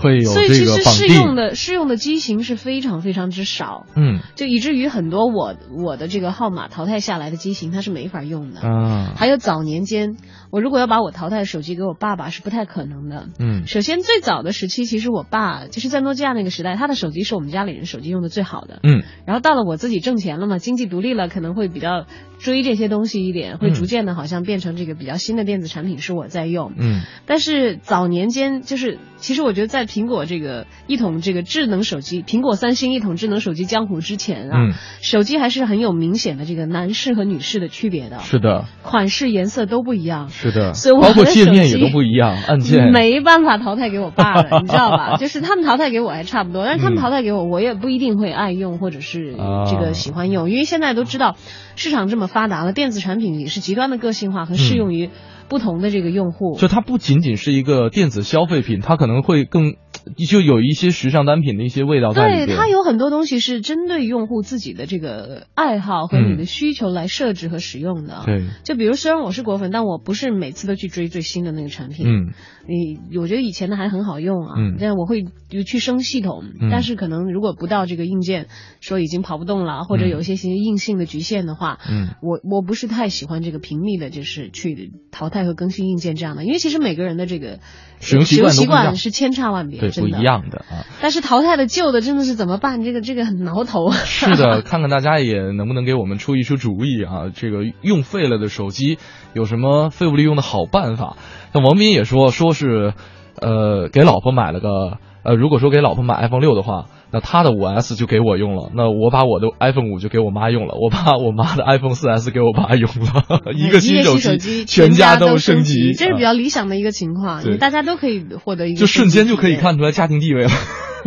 [0.00, 1.36] 会有所以其实这个绑适用。
[1.36, 8.60] 的适用的机型是非常非常之少，嗯就以至于很多我我的这个号码淘汰下来的机型它是没法用的。
[8.62, 10.16] 嗯还有早年间，
[10.50, 13.28] 我如果要把我淘汰的手机给我爸爸是不太可能的。
[13.38, 18.80] 嗯首先，最早的时期，其实我爸就是在诺基亚那个时代，他的手机是我们家里人手机用的最好的。
[18.82, 22.06] 嗯然后到了我自己挣钱了嘛，经济独立了，可能会比较
[22.38, 26.72] 追这些东西一点，会嗯逐渐的好像变成这个比较新的电子产品是我在用。
[26.78, 40.28] 嗯但是早年间，就是其实我觉得在苹果这个一统这个智能手机，苹果、三星一统智能手机江湖之前啊，嗯手机还是很有明显的这个男士和女士的区别的，是的，款式、颜色都不一样。
[40.40, 40.72] 是的。
[40.74, 42.92] 所以，我包括界面也都不一样，按键。
[42.92, 45.16] 没办法淘汰给我爸的， 你知道吧？
[45.18, 47.00] 就是他们淘汰给我还差不多，但是他们嗯。
[47.00, 49.64] 淘汰给我，我也不一定会爱用或者是啊。
[49.66, 51.36] 这个喜欢用，因为现在都知道
[51.76, 55.10] 市场这么发达了，电子产品也是极端的个性化和适用于
[55.48, 56.56] 不同的这个用户。
[56.58, 59.74] 就它不仅仅是一个电子消费品，它可能会更
[60.16, 68.24] 就有一些时尚单品的一些味道在里对，它有很多东西是针对用户自己的这个爱好和你的需求来设置和使用的。
[68.24, 72.06] 嗯对，就比如虽然我是果粉，但我不是每次都去追最新的那个产品。
[72.06, 72.32] 嗯。
[72.70, 74.76] 你我觉得以前的还很好用啊，嗯。
[74.78, 76.68] 但我会就去升系统，嗯。
[76.70, 78.48] 但是可能如果不到这个硬件
[78.80, 82.08] 说已经跑不动了，或者有一些些硬性的局限的话，嗯。
[82.20, 87.60] 我我不是太喜欢这个频密的，就是去淘汰和更新硬件这样的，因为其实每个人的这个
[88.00, 90.22] 使用习惯是千差万别，对，不一。
[90.22, 90.84] 样的啊。
[91.00, 92.82] 但是淘汰的旧的真的是怎么办？
[92.84, 93.90] 这个这个很挠头。
[93.92, 97.30] 是的， 看看大家也能不能给我们出一出主意啊？
[97.34, 98.98] 这个用废了的手机
[99.32, 101.16] 有什么废物利用的好办法？
[101.52, 102.94] 那王斌也说，说是，
[103.40, 120.50] 呃，给老婆买了个，呃，如果说给老婆买 iPhone 六的话，那他的五 S 就给我用了，那我把我的 iPhone 五就给我妈用了，我把我妈的 iPhone 四 S 给我爸用了， 一个新手手机全家都升级，这是比啊较理想的一个情况，因对为大家都可以获得一个就瞬间就可以看出来家庭地位了。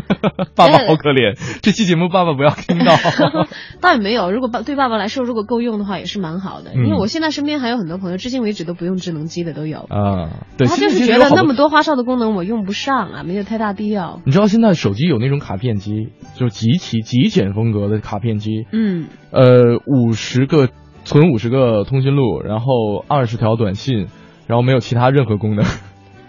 [0.56, 2.96] 爸爸好可怜，这期节目爸爸不要听到。
[3.82, 6.74] 倒也没有，如果爸对爸爸来说，如果够用的话，也是蛮好的。
[6.74, 9.80] 因为嗯我现在身边还有很多朋友，至今为止都不用智能机的都有。
[9.90, 14.22] 啊，对，他就是觉得那么多花哨的功能我用不上啊，没有太大必要。
[14.26, 20.70] 你知道现在手机有那种卡片机，就是极其极简风格的卡片机，嗯，呃，五十个
[21.04, 24.08] 存五十个通讯录，然后二十条短信，
[24.48, 25.66] 然后没有其他任何功能，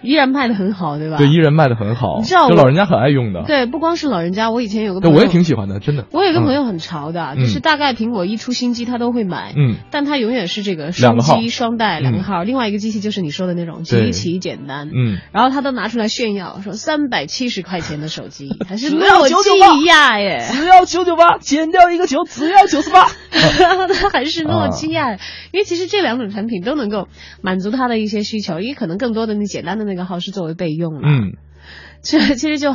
[0.03, 1.17] 依然卖的很好，对吧？
[1.17, 6.07] 对，依然卖的很好，你知道我就老人家很爱用的，对，不光是老人家，我以前有个，朋友，我也挺喜欢的，真的。
[6.13, 7.41] 我有个朋友，很潮的，嗯。
[7.43, 12.23] 就是大概苹果一出新机他都会买，嗯，但他永远是这个双机双待两个嗯。
[12.23, 23.07] 号，另外一个机器就是你说的那种极其简单，嗯，然后他都拿出来炫耀，说三百七十块钱的手机， 还是诺基998亚耶，只要九九八，减掉一个九，只要九十八。
[23.33, 25.13] 他还是诺基啊。
[25.13, 25.19] 亚，
[25.53, 27.09] 因为其实这两种产品都能够
[27.43, 31.33] 满足他的一些需求，因为可能更多的那简单的那个号是作为备用了，嗯，
[32.03, 32.75] 这其实就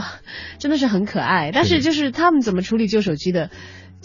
[0.60, 3.50] 真的是很可爱，但是是就是他们怎么处理旧手机的。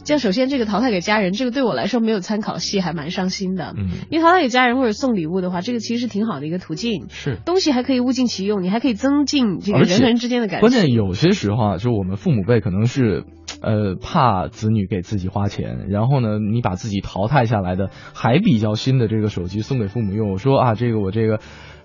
[0.05, 3.75] 就首先这个淘汰给家人，这个对我来说没有参考系，还蛮伤心的。
[3.77, 7.07] 嗯，因为淘汰给家人或者送礼物的话，这个其实是挺好的一个途径。
[7.09, 7.37] 是。
[7.44, 10.68] 东西还可以物尽其用，你还可以增进这个人和人之间的感情。
[10.68, 13.25] 关键有些时候啊，就我们父母辈可能是，
[13.61, 21.38] 呃，怕子女给自己花钱，然后呢，你把自己淘汰下来的还比较新的这个手机送给父母用，我说啊，这个我这个，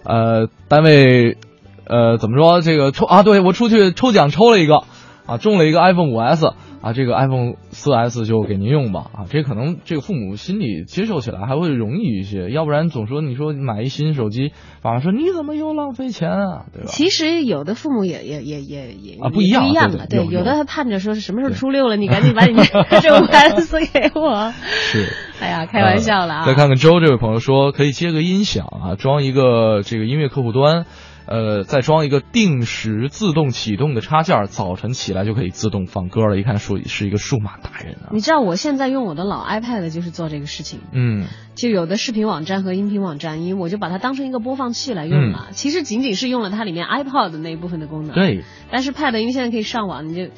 [0.04, 1.38] 呃，单位，
[1.86, 3.24] 呃，怎么说这个抽啊？
[3.24, 4.84] 对我出去抽奖抽了一个，
[5.28, 6.48] 啊，中了一个 iPhone 五 S。
[6.80, 14.52] 啊，这个 iPhone 四 S 就给您用吧，啊，这可能这个父母心里接受起来还会容易一些，要不然总说你说买一新手机，
[14.84, 16.88] 爸妈说你怎么又浪费钱啊，对吧？
[16.88, 22.54] 其实有的父母也也也也也啊不一样不一样的，对对有有的有他盼着说是什么时候初六了，你赶紧把你
[23.02, 24.54] 这 五 S 给我。
[24.62, 25.08] 是，
[25.42, 26.46] 哎呀，开玩笑了啊！
[26.46, 30.86] 再看看周这位朋友说，可以接个音响啊，装一个这个音乐客户端。
[31.28, 36.38] 呃，再装一个定时自动启动的插件，早晨起来就可以自动放歌了。
[36.38, 38.10] 一看数是一个数码达人啊。
[38.12, 40.80] 你知道我现在用我的老 iPad 就是做这个事情。
[40.94, 45.48] 嗯，就有的视频网站和音频网站，因为我就把它当成一个播放器来用了。
[45.50, 48.16] 嗯、其实仅仅是用了它里面 iPod 的那一部分的功能。
[48.16, 48.44] 对。
[48.72, 50.32] 但是 Pad 因为现在可以上网，你就。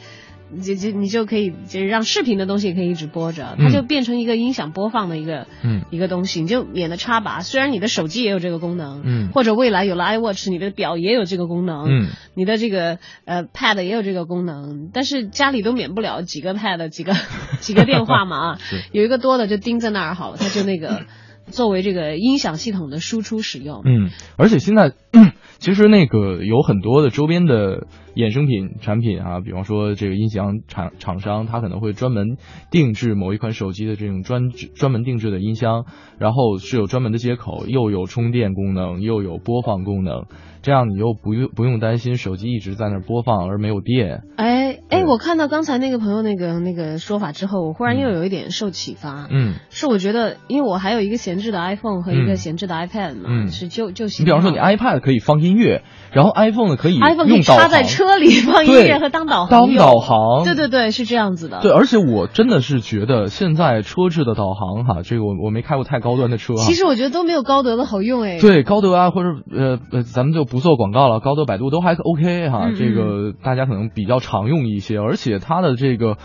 [0.64, 5.84] 就就你就可以就是让视频的东西可以一直播着，它就变成一个音响播放的一个嗯。
[5.92, 7.42] 一个东西，你就免得插拔。
[7.42, 17.14] 虽然你的手机也有这个功能，嗯，或者未来有了 iWatch，你的表也有这个功能，嗯，你的这个呃 Pad 也有这个功能，但是家里都免不了几个 Pad 几个
[17.60, 18.60] 几个电话嘛啊，
[18.92, 21.06] 有一个多的就盯在那儿好了，它就那个。
[21.50, 27.86] 作为这个音响系统的输出使用，嗯，而且现在、嗯、其实那个有很多的周边的
[28.16, 32.38] 衍生品产品啊，比方说这个音响厂厂商，他可能会专门
[32.72, 35.86] 定制某一款手机的这种专专门定制的音箱，
[36.18, 40.26] 然后是有专门的接口，又有充电功能，又有播放功能。
[40.70, 44.22] 这样你又不用不用担心手机一直在那播放而没有电。
[44.36, 49.28] 哎哎，我看到刚才那个朋友那个那个说法之后，我忽然又有一点受启发。
[49.32, 54.24] 嗯，是我觉得，因为我还有一个闲置的 iPhone 和一个闲置的 iPad 嘛，嗯是就就行。
[54.24, 60.44] 你比方说你 iPad 可以放音乐，然后 iPhone 呢可以 iPhone 可以插在车里放音乐和当导航当导航。
[60.44, 61.62] 对对对，是这样子的。
[61.64, 66.64] 对，而且我真的是觉得现在车智的导航哈，这个我我没开过太高端的车哈。
[66.64, 68.38] 其实我觉得都没有高德的好用哎。
[68.40, 76.18] 对高德啊，或者呃呃，咱们就不做广告了，高德、百度都还 OK 哈，这个大家可能比较常用一些，而且它的这个，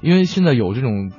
[0.00, 1.12] 因为现在有这种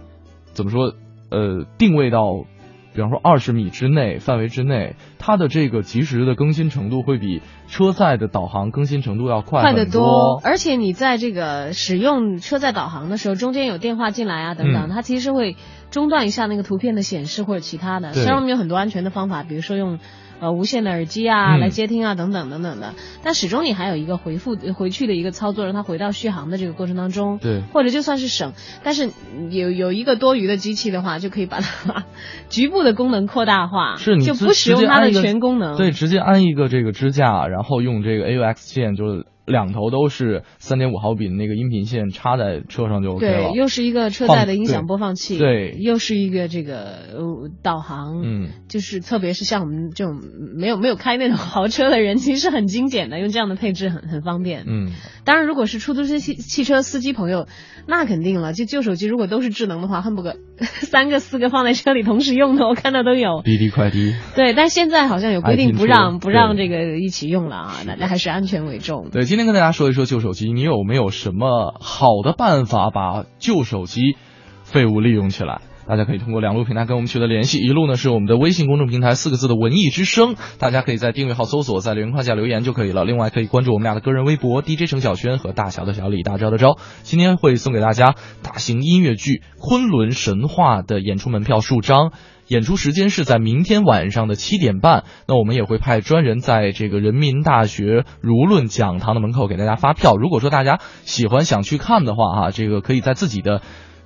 [0.53, 0.93] 怎么说
[1.30, 2.45] 呃定位到，
[2.93, 7.41] 比方说二十米之内范围之内，它的这个及时的更新程度会比
[7.72, 10.41] 车载的导航更新程度要快快得多。
[10.43, 15.55] 而且你在这个使用车载导航的时候，中间有电话进来啊等等，嗯它其实会
[15.89, 18.11] 中断一下那个图片的显示或者其他的。
[18.11, 19.99] 虽然我们有很多安全的方法，比如说用
[20.41, 22.93] 呃无线的耳机啊、嗯来接听啊等等等等的，
[23.24, 27.38] 但始终你还有一个回复回去的一个操作，让它回到续航的这个过程当中。
[27.38, 28.51] 对或者就算是省，
[28.84, 29.11] 但是
[29.49, 32.05] 有有一个多余的机器的话，就可以把它
[32.49, 35.78] 局部的功能扩大化，是你就不使用它的全功能。
[35.78, 43.49] 对，直接安一个这个支架，然后用这个 AUX 线，就是两头都是三点五毫米的那个音频线插在车上就 OK 了。
[43.49, 46.76] 对，又是一个车载的音响播放器，对又是一个这个
[47.14, 50.22] 呃导航，嗯，就是特别是像我们这种
[50.55, 54.64] 没有没有开那种豪车的人，其实很精简的，用这样的配置很很方便。
[54.68, 54.91] 嗯，
[55.26, 57.47] 当然，如果是出租车汽汽车司机朋友，
[57.88, 60.38] 那肯定了，就旧手机如果都是智能的话，恨不得
[60.86, 63.41] 三个四个放在车里同时用的，我看到都有。
[63.43, 64.16] 滴滴快滴。
[64.36, 69.09] 对，但现在好像有规定不让不让这个一起用了啊，大家还是安全为重。
[69.12, 74.16] 对，今天跟大家说一说旧手机，你有没有什么好的办法把旧手机
[74.64, 75.62] 废物利用起来？
[75.88, 83.03] 大家可以通过两路平台跟我们取得联系，一路呢是我们的微信公众平台四个字的“文艺之声”，大家可以在订阅号搜索，在留言框下留言就可以了。
[83.03, 86.77] 另外可以关注我们俩的个人微博 DJ 程小轩和大小的小李大招的招。
[87.03, 92.11] 今天会送给大家大型音乐剧《昆仑神话》的演出门票数张。
[92.47, 95.05] 演出时间是在明天晚上的七点半。
[95.25, 100.17] 那我们也会派专人在这个人民大学儒论讲堂的门口给大家发票。
[100.17, 103.61] 如果说大家喜欢想去看的话，哈，这个可以在自己的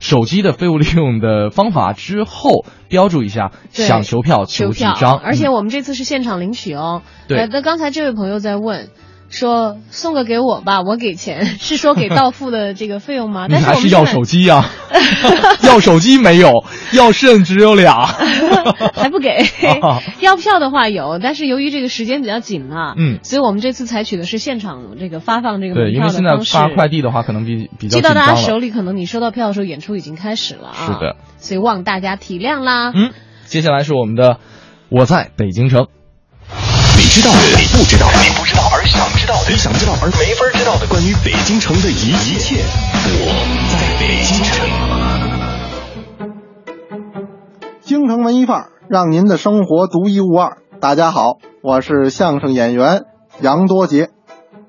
[0.06, 7.02] 手机的废物利用的方法之后标注一下想求票求几张，而且嗯我们这次是现场领取哦。
[7.28, 8.90] 对呃那刚才这位朋友在问。
[9.30, 13.48] 说送个给我吧，我给钱， 是说给到付的这个费用吗？
[13.48, 14.66] 你 但是还是要手机呀、
[15.64, 16.64] 要手机没有，
[16.94, 18.06] 要肾只有俩。
[18.94, 19.38] 还不给，
[20.22, 28.14] 要票的话有，但是由于这个时间比较紧了，嗯所以我们这次采取的是现场这个发放这个门对，因为现在发快递的话，可能比比较寄到。
[28.14, 30.76] 大家手里，可能你收到票的时候，演出已经开始了啊。
[30.86, 32.92] 是的，所以望大家体谅啦。
[32.96, 33.12] 嗯，
[33.46, 34.40] 接下来是我们的
[34.90, 35.88] 我在北京城。
[36.98, 42.64] 你知道的，你不知道的，你不知道而想知道的，你想知道而没法知道的，关于北京城的一一切，
[43.06, 43.28] 我
[43.70, 44.66] 在北京城。
[47.82, 50.58] 京城文艺范儿，让您的生活独一无二。
[50.80, 53.04] 大家好，我是相声演员
[53.42, 54.10] 杨多杰。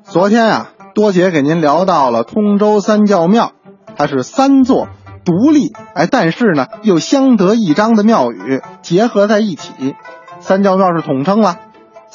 [0.02, 3.52] 昨天啊，多杰给您聊到了通州三教庙，
[3.96, 4.88] 它是三座
[5.24, 9.94] 独立哎，但是呢又相得益彰的庙宇结合在一起。
[10.38, 11.56] 三教庙是统称了，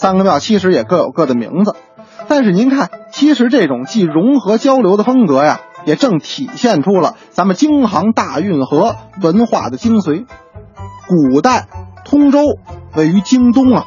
[0.02, 1.76] 三个庙其实也各有各的名字。
[2.28, 10.26] 但是您看，其实这种既融合交流的风格呀，也正体现出了咱们京杭大运河文化的精髓。
[11.08, 11.68] 古代
[12.04, 12.40] 通州
[12.96, 13.86] 位于京东啊，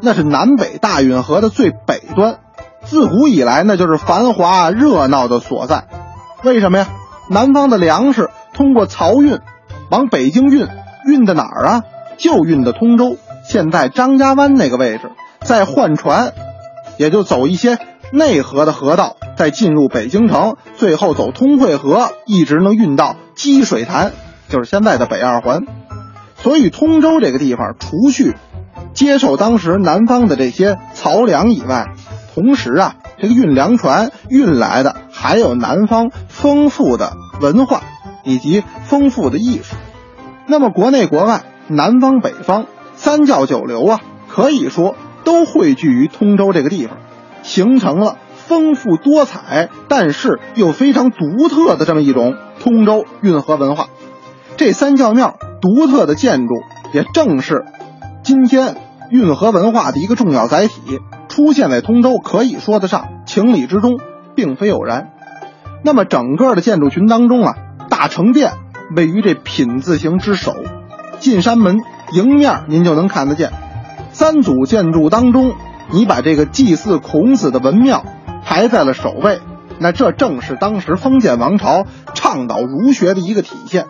[0.00, 2.40] 那是南北大运河的最北端，
[2.82, 5.84] 自古以来那就是繁华热闹的所在。
[6.42, 6.88] 为什么呀？
[7.30, 9.38] 南方的粮食通过漕运
[9.92, 10.66] 往北京运，
[11.06, 11.82] 运到哪儿啊？
[12.16, 13.16] 就运到通州，
[13.48, 15.12] 现在张家湾那个位置，
[15.44, 16.32] 再换船，
[16.96, 17.78] 也就走一些
[18.12, 24.12] 内河的河道，再进入北京城，最后走通惠河，一直能运到积水潭，
[24.48, 25.66] 就是现在的北二环。
[26.36, 28.34] 所以通州这个地方，除去
[28.94, 31.94] 接受当时南方的这些漕粮以外，
[32.34, 37.82] 同时啊，这个运粮船运来的还有南方丰富的文化
[38.24, 39.76] 以及丰富的艺术。
[40.46, 46.98] 那么国内国外、南方北方三教九流啊，可以说都汇聚于通州这个地方，
[47.42, 53.88] 形成了丰富多彩，但是又非常独特的这么一种通州运河文化。
[54.56, 56.54] 这三教庙独特的建筑，
[56.92, 57.64] 也正是
[58.22, 58.76] 今天
[59.10, 63.98] 运河文化的一个重要载体，出现在通州，可以说得上情理之中，
[64.34, 65.10] 并非偶然。
[65.82, 67.54] 那么整个的建筑群当中啊，
[67.88, 68.52] 大成殿
[68.94, 70.54] 位于这品字形之首，
[71.18, 71.78] 进山门
[72.12, 73.50] 迎面您就能看得见。
[74.22, 75.56] 三组建筑当中
[75.90, 78.04] 你把这个祭祀孔子的文庙
[78.44, 79.40] 排在了首位，
[79.80, 83.86] 那这正是当时封建王朝倡导儒学的一个体现。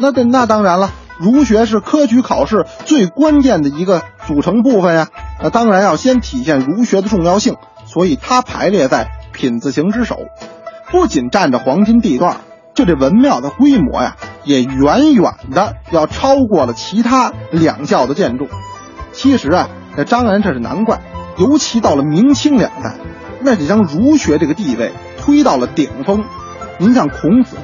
[0.00, 5.08] 那那那当然了，儒学是科举考试最关键的一个组成部分呀。
[5.42, 10.16] 那当然要先体现儒学的重要性，所以它排列在品字形之首。
[10.90, 12.38] 不仅占着黄金地段，
[12.72, 18.48] 就这文庙的规模呀，也远远的要超过了其他两教的建筑。
[19.18, 21.00] 其实啊，这当然这是难怪，
[21.38, 22.94] 尤其到了明清两代，
[23.40, 26.22] 那就将儒学这个地位推到了顶峰。
[26.78, 27.56] 您像孔子，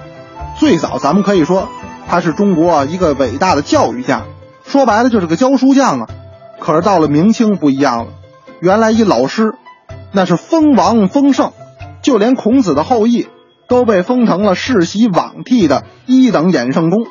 [0.58, 1.68] 最早咱们可以说
[2.08, 4.24] 他是中国一个伟大的教育家，
[4.64, 6.08] 说白了就是个教书匠啊。
[6.58, 8.06] 可是到了明清不一样了，
[8.60, 9.54] 原来一老师，
[10.10, 11.52] 那是封王封圣，
[12.02, 13.28] 就连孔子的后裔
[13.68, 17.04] 都被封成了世袭罔替的一等衍圣公，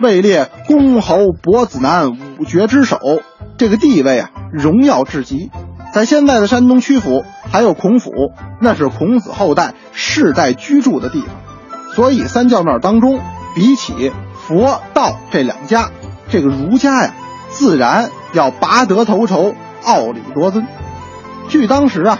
[0.00, 2.98] 位列公侯伯子男五绝之首。
[3.64, 5.50] 这个地位啊，荣耀至极。
[5.94, 8.10] 在现在的山东曲阜，还有孔府，
[8.60, 11.30] 那是孔子后代世代居住的地方。
[11.94, 13.20] 所以三教庙当中，
[13.54, 15.88] 比起佛道这两家，
[16.28, 17.14] 这个儒家呀，
[17.48, 20.66] 自然要拔得头筹，傲礼多尊。
[21.48, 22.18] 据当时啊，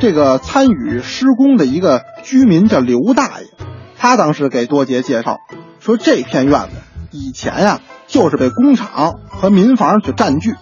[0.00, 3.46] 这个参与施工的一个居民叫刘大爷，
[3.96, 5.38] 他当时给多杰介绍
[5.78, 6.70] 说，这片院子
[7.12, 7.78] 以前呀，
[8.08, 10.56] 就是被工厂和民房所占据。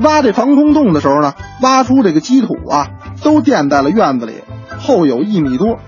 [0.00, 2.88] 挖这防空洞的时候呢，挖出这个基土啊，
[3.22, 4.42] 都垫在了院子里，
[4.78, 5.78] 厚有一米多。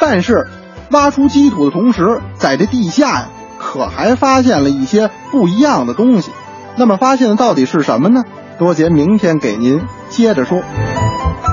[0.00, 0.46] 但是，
[0.90, 3.28] 挖出基土的同时，在这地下呀，
[3.58, 6.30] 可还发现了一些不一样的东西。
[6.76, 8.22] 那么，发现的到底是什么呢？
[8.58, 10.60] 多杰明天给您接着说。
[10.60, 10.66] 谁
[11.44, 11.47] 说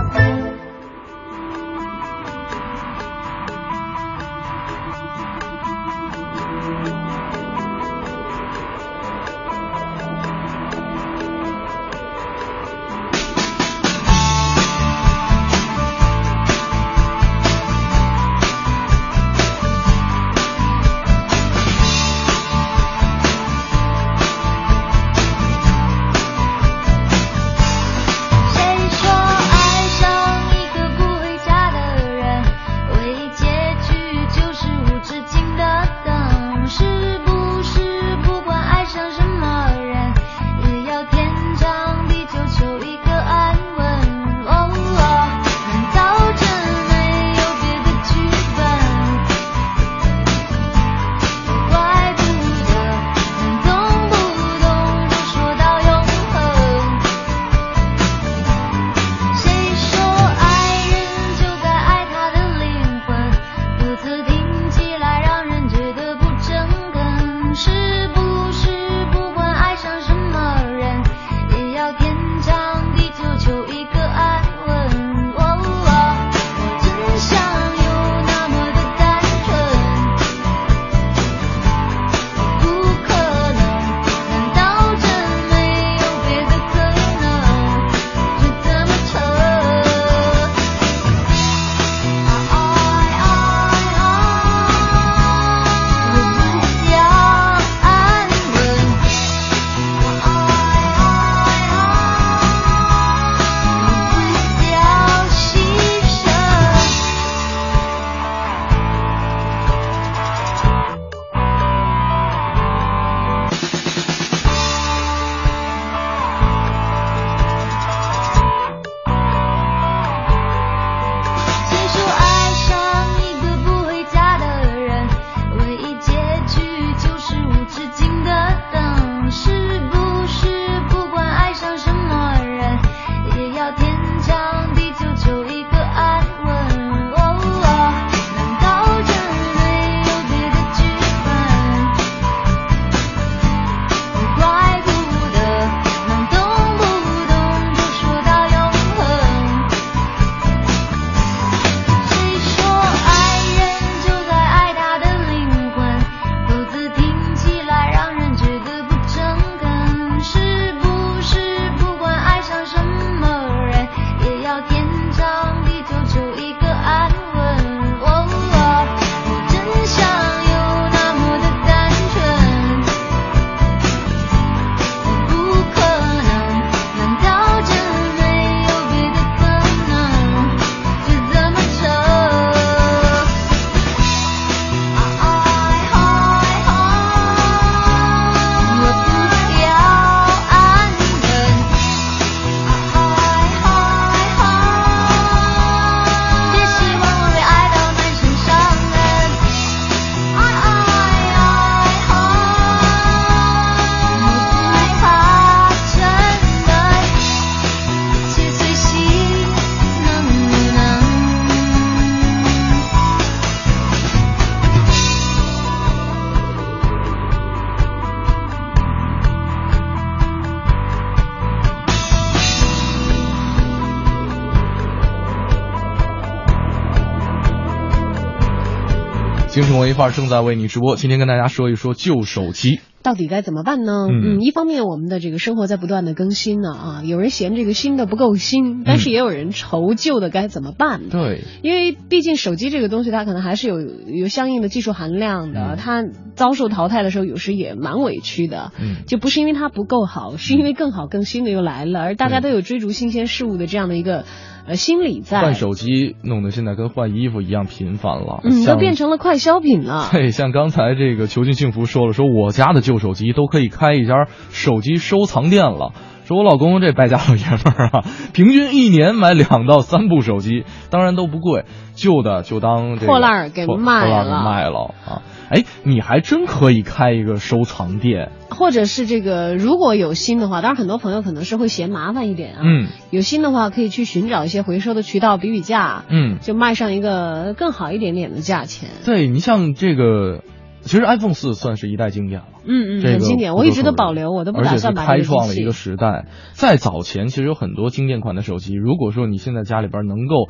[229.85, 230.95] 文艺范儿正在为你直播。
[230.95, 232.79] 今天跟大家说一说旧手机。
[233.03, 234.07] 到底该怎么办呢？
[234.09, 241.07] 嗯嗯，一方面我们的这个生活在不断的更新呢啊，有人嫌这个新的不够新，但是也有人愁旧的该怎么办。
[241.09, 248.71] 对，因为毕竟手机这个东西，它可能还是有有相应的技术含量的，它遭受淘汰的时候，有时也蛮委屈的。
[248.81, 254.25] 嗯，就不是因为它不够好，是因为更好、更新的又来了，而大家都有追逐新鲜事物的这样的一个
[254.67, 255.41] 呃心理在。
[255.41, 260.09] 换手机弄得现在跟换衣服一样频繁了，嗯，都变成了快消品了。
[260.13, 265.93] 对，像刚才这个囚禁幸福说了，说我家的旧手机都可以开一家手机收藏店了。
[266.25, 268.03] 说我老公这败家老爷们儿啊，
[268.33, 275.21] 平均一年买两到三部手机，当然都不贵，旧的就当这个破烂儿给破卖了卖了啊！
[275.49, 282.61] 哎，你还真可以开一个收藏店，或者是这个，如果有心的话，当然很多朋友可能是会嫌麻烦一点啊。
[282.63, 288.89] 嗯，有心的话，可以去寻找一些回收的渠道，比比价，嗯，就卖上一个更好一点点的价钱。
[289.05, 290.43] 对你像这个，
[290.81, 292.47] 其实 iPhone 四算是一代经典了。
[292.67, 296.25] 嗯嗯，这个很经典，我一直都保留，我都不打算开创了一个时代。
[296.53, 300.49] 在早前，其实有很多经典款的手机，如果说你现在家里边能够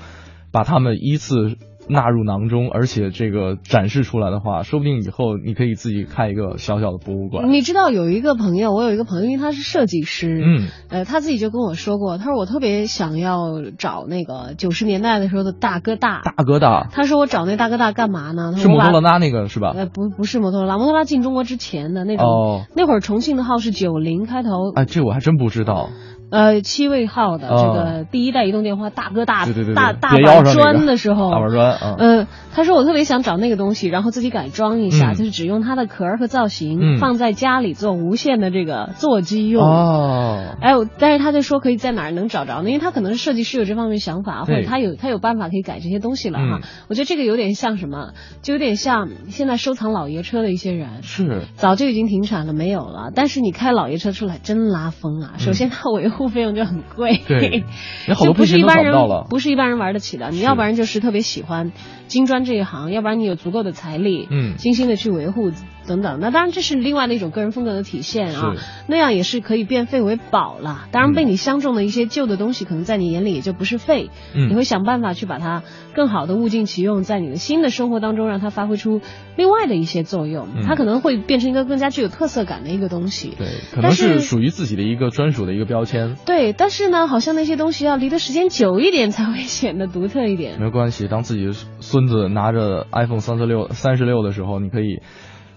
[0.51, 1.57] 把它们依次
[1.88, 7.51] 纳入囊中，而且这个展示出来的话，说不定以后你可以自己开一个小小的博物馆。
[7.51, 16.21] 你知道有一个朋友，我有一个朋友，因为他是设计师，嗯，呃，他自己就跟我说过，他说我特别想要找那个九十年代的时候的大哥大。
[16.23, 18.53] 大哥大他说我找那大哥大干嘛呢？
[18.57, 19.73] 是摩托罗拉那个是吧？
[19.75, 25.89] 呃，不，不是摩托罗拉，摩托罗拉进中国之前的那种，哦那会儿重庆的号是九零开头，哎，这我还真不知道。
[26.36, 39.63] 呃，七位号的、哦这个第一代移动电话大哥大对对对对大大板砖的时候，大板砖嗯呃，他说我特别想找那个东西，然后自己改装一下，嗯就是只用它的壳儿和造型、嗯放在家里做无线的这个座机用。
[39.63, 42.69] 哦，哎，我但是他就说可以在哪儿能找着呢？
[42.69, 46.59] 因为他可能是设计师有这方面想法，或者他有他有办法可以改这些东西了哈。
[46.61, 48.09] 嗯我觉得这个有点像什么，
[48.41, 51.01] 就有点像现在收藏老爷车的一些人。
[51.01, 53.11] 是早就已经停产了，没有了。
[53.15, 55.33] 但是你开老爷车出来真拉风啊！
[55.38, 57.63] 首先它维护费用就很贵，嗯对
[58.07, 58.93] 有好多就不是一般人
[59.30, 60.30] 不是一般人玩得起的。
[60.32, 61.71] 你要不然就是特别喜欢
[62.07, 64.55] 金砖这一行，要不然你有足够的财力，嗯。
[64.57, 65.51] 精心的去维护
[65.88, 66.19] 等等。
[66.19, 68.55] 那当然这是另外的一种个人风格的体现啊，
[68.88, 70.88] 那样也是可以变废为宝了。
[70.91, 75.63] 当然被嗯你相中的一些旧的东西，可能在你眼里也就不是废，嗯你会想办法去把它
[75.93, 79.01] 更好的物尽其用，在你的新的生活当中让它发挥出
[79.36, 83.33] 另外的一些作用，嗯它可能会变成一个更加具有特色感的一个东西。
[83.38, 86.15] 对，可能是是属于自己的一个专属的一个标签。
[86.25, 90.59] 对，但是呢，好像那些东西要离的时间久一点才会显得独特一点。
[90.59, 95.01] 没关系，当自己的孙子拿着 iPhone 三十六三十六的时候，你可以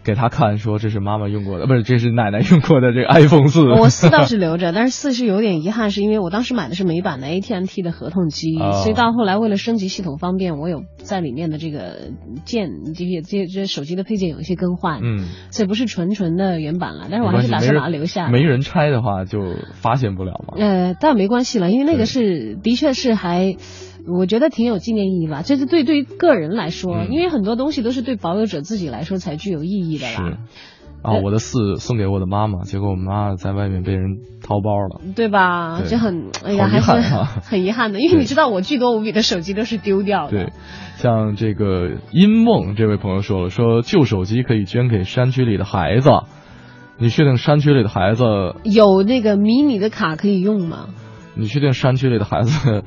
[0.09, 3.61] 给他看，说这是妈妈用过的，不是，这是奶奶用过的这个 iPhone 四。
[3.69, 12.09] 我四倒是留着，但是四是有点遗憾，是因为我当时买的是美版的 AT&T 的合同机，哦所以到后来为了升级系统方便，我有在里面的这个
[12.47, 18.31] 键这些这些这手机的配件有一些更换，嗯，所以不是纯纯的原版了，但是我还是打算把它留下。
[18.31, 19.41] 没人拆的话，就
[19.75, 20.55] 发现不了嘛。
[20.57, 23.57] 呃，但没关系了，因为那个是的确是还，
[24.17, 25.43] 我觉得挺有纪念意义吧。
[25.45, 30.39] 这是对对于个人来说，嗯因为很多东西都是对保有者自己来说才具有意义的啦。
[31.01, 35.01] 啊，我的四送给我的妈妈，结果我妈在外面被人掏包了。
[35.15, 35.79] 对吧？
[35.81, 36.91] 对就很哎呀，还是
[37.43, 40.31] 很遗憾的， 因为你知道我巨多无比的手机都是丢掉的。
[40.31, 40.53] 对，
[40.97, 46.11] 像这个音梦这位朋友说了，说旧手机可以捐给山区里的孩子。
[46.99, 48.25] 你确定山区里的孩子？
[48.65, 50.89] 有那个迷你的卡可以用吗？
[51.37, 52.83] 你确定山区里的孩子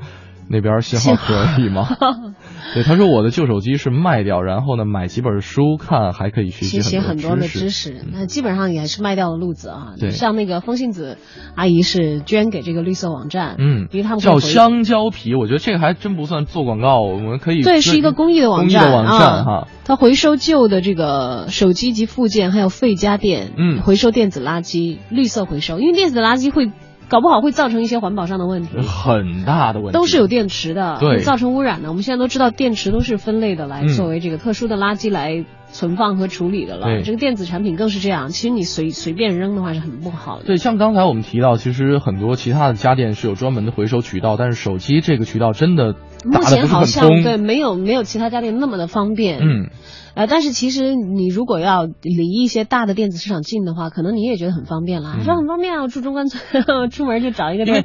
[0.52, 1.88] 那边信号可以吗？
[2.74, 9.94] 对，他说我的旧手机是卖掉，然后呢买几本书看，还可以学习学习很多的知知识，那基本上也是卖掉的路子啊。
[9.98, 10.10] 对。
[10.10, 11.16] 像那个风信子
[11.54, 19.44] 阿姨是捐给这个绿色网站，嗯，因为他们叫香蕉皮，我觉得这个还真不算做广告，我们可以对，是一个公益的网站公益的网站啊。
[19.44, 19.68] 哈。
[19.84, 23.80] 它回收旧的这个手机及附件，还有废家电，嗯。
[23.82, 26.70] 回收电子垃圾，绿色回收，因为电子垃圾会
[27.12, 28.78] 搞不好会造成一些环保上的问题。
[28.78, 31.90] 很大的问题，都是有电池的，对造成污染的。
[31.90, 36.86] 我们现在都知道，电池都是分类的，来嗯作为这个特殊的垃圾来存放和处理的了。
[36.86, 40.46] 对这个电子产品更是这样，其实你随随便扔的话是很不好的。
[40.46, 45.94] 对，像刚才我们提到，其实很多其他的家电是有专门的回收渠道，但是手机这个渠道真的
[46.24, 46.84] 目前好。
[46.84, 49.38] 像对没有没有其他家电那么的方便。
[49.40, 49.70] 嗯，
[50.14, 55.14] 呃，但是其实你如果要离一些大的电子市场近的话，可能你也觉得很方便啦。
[55.16, 57.84] 嗯说很方便啊，我住中关村，出门就找一个地儿，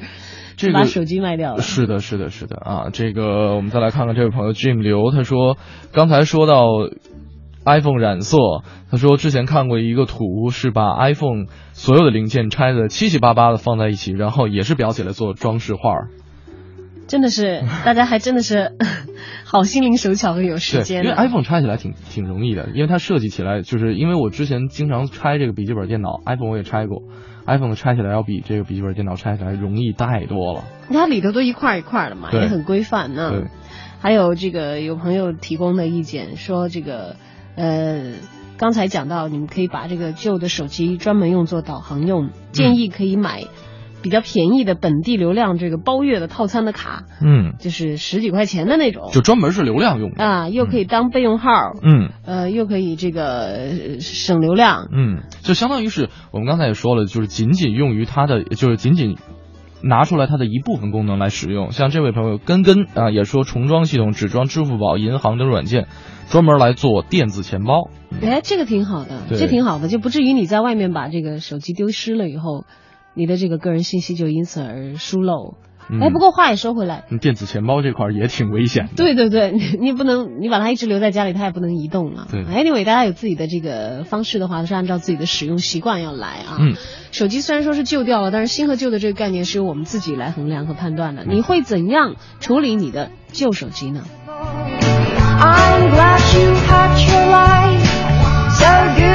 [0.58, 1.62] 这个把手机卖掉了。
[1.62, 2.90] 是的，是的，是的啊。
[2.92, 5.58] 这个我们再来看看这位朋友 Jim 刘，他说
[5.94, 6.66] 刚才说到
[7.66, 8.38] iPhone 染色，
[8.90, 16.10] 他说之前看过一个图，是把 iPhone 所有的零件拆的七七八八的放在一起，然后也是裱起来做装饰画儿。
[17.08, 18.74] 真的是， 大家还真的是
[19.46, 21.16] 好心灵手巧和有时对，间因为。
[21.16, 27.04] iPhone 拆起来挺挺容易的，因为它设计起来就是因为我之前经常拆这个笔记本电脑，iPhone 我也拆过
[27.46, 30.64] ，iPhone 拆起来要比这个笔记本电脑拆起来容易太多了。
[30.90, 33.32] 它里头都一块一块的嘛，也很规范呢。
[33.32, 33.48] 对，
[34.00, 37.16] 还有这个有朋友提供的意见说，这个
[37.56, 38.14] 呃，
[38.58, 43.44] 刚才讲到你们可以把这个旧的手机专门用作导航用，建议可以买
[44.08, 49.10] 比较便宜的本地流量这个包月的套餐的卡，嗯，就是十几块钱的那种。
[49.12, 50.24] 就专门是流量用的。
[50.24, 59.18] 啊，又可以当备用号，嗯呃，又可以这个呃省流量，嗯，就相当于是我们刚才也说了，就是仅仅用于它的，就是仅仅。
[59.84, 65.88] 拿出来它的一部分功能来使用，像这位朋友根根啊，也说重装系统只装支付宝、银行等软件，
[66.30, 67.92] 专门来做电子钱包。
[68.20, 72.66] 哎，这个挺好的，这挺好的，就不至于你在外面把这个手机丢失了以后，
[73.18, 75.56] 你的这个个人信息就因此而疏漏。
[75.90, 78.92] 嗯哎，不过话也说回来，电子钱包这块儿也挺危险的。
[78.98, 82.28] 对对对，你你不能，你把它一直留在家里，它也不能移动了。
[82.30, 86.58] 对 Anyway，大家有自己的这个方式的话，是按照自己的使用习惯要来啊。
[86.60, 86.76] 嗯，
[87.14, 91.24] 手机虽然说是旧掉了，但是新和旧的这个概念是由我们自己来衡量和判断的。
[91.24, 94.04] 你会怎样处理你的旧手机呢
[95.40, 97.88] ？I'm glad you had your life.
[98.60, 98.68] So
[99.00, 99.07] good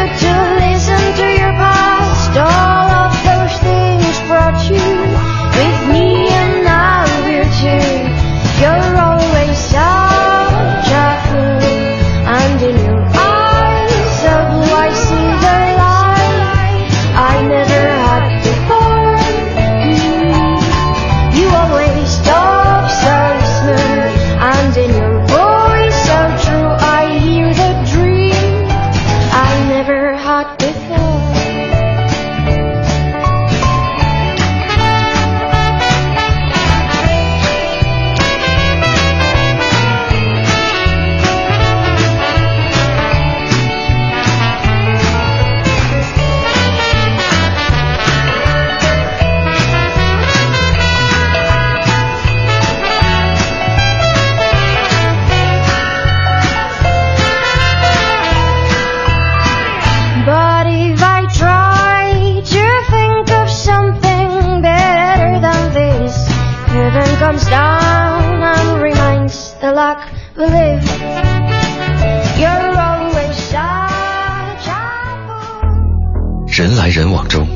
[76.83, 77.47] 来人往中，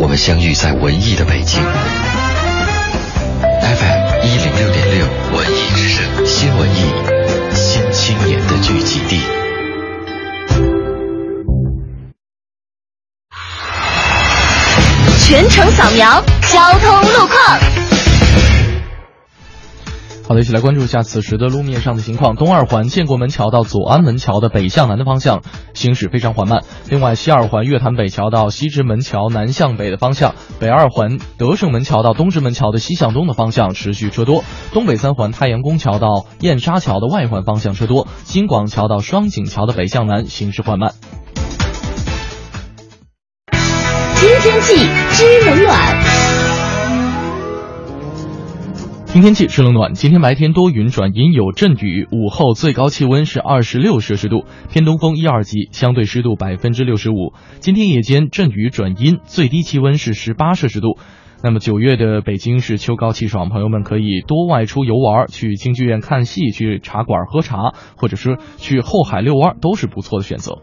[0.00, 1.62] 我们相遇在文艺的北京。
[3.40, 6.92] FM 一零六点六文艺之声新文艺
[7.54, 9.20] 新青年的聚集地。
[15.20, 16.20] 全程扫描
[16.52, 17.81] 交通路况。
[20.28, 22.36] 好的，一起来关注一下此时的路面上的情况。
[22.36, 25.42] 东二环建国门桥到左安门桥的北向南的方向
[25.74, 26.62] 行驶非常缓慢。
[26.88, 34.42] 另外，西二环月坛北桥到西直门桥南向北的方向，北二环德胜门桥到东直门桥的西向东的方向持续车多。
[34.72, 38.06] 东北三环太阳宫桥到燕莎桥的外环方向车多。
[38.24, 40.94] 京广桥到双井桥的北向南行驶缓慢。
[44.16, 44.76] 听天气
[45.10, 46.01] 知冷暖。
[49.12, 49.92] 听天气，是冷暖。
[49.92, 52.08] 今天白天多云转阴，有阵雨。
[52.10, 57.34] 午后最高气温是二十六摄氏度，偏东风一二级，相对湿度百分之六十五。
[57.60, 60.96] 今天夜间阵雨转阴，最低气温是十八摄氏度。
[61.42, 70.62] 那么九月的北京是秋高气爽，朋友们可以多外出游玩，去京剧院看戏，去茶馆喝茶，或者是去后海遛弯，都是不错的选择。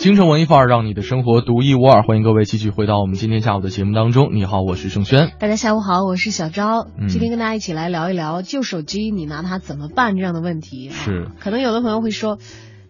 [0.00, 2.02] 京城文艺范儿，让你的生活独一无二。
[2.02, 4.30] 欢迎各位继续回到我们今天下午的节目当中。
[4.32, 5.32] 你好，我是盛轩。
[5.38, 6.86] 大家下午好，我是小昭。
[6.98, 10.88] 嗯今天跟大家一起来聊一聊旧手机，你拿它怎么办这样的问题。
[10.88, 12.38] 是，可能有的朋友会说，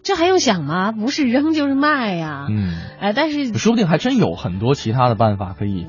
[0.03, 0.93] 这还用想吗？
[0.93, 5.87] 不是扔就是卖呀、嗯，哎，但是说不定还真有很多其他的办法可以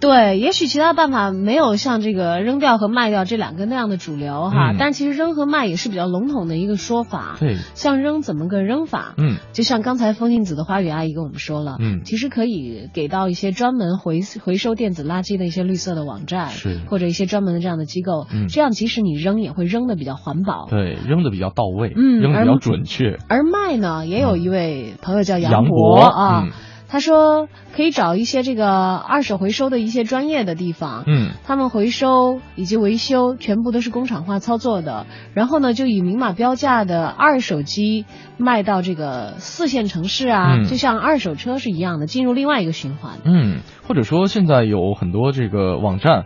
[0.00, 7.36] 对，也许其他办法没有像这个扔掉和卖掉这两个那样的主流哈，嗯但其实扔和卖也是比较笼统的一个说法。
[7.38, 9.14] 对，像扔怎么个扔法？
[9.18, 20.66] 嗯，就像刚才风信子的花语阿姨跟我们说了，嗯其实可以给到一些专门回回收电子垃圾的一些绿色的网站，是或者一些专门的这样的机构，嗯这样即使你扔也会扔的比较环保。
[20.70, 23.18] 对，扔的比较到位，嗯扔的比较准确。
[23.28, 26.44] 而卖呢，也有一位朋友叫杨博博啊。
[26.46, 26.52] 嗯
[26.90, 38.06] 他说可以找一些这个二手回收的一些专业的地方，嗯，他们回收以及维修全部都是工厂化操作的，然后呢就以明码标价的二手机
[38.38, 43.18] 卖到这个四线城市啊，嗯就像二手车是一样的，进入另外一个循环。
[43.24, 46.24] 嗯，或者说现在有很多这个网站。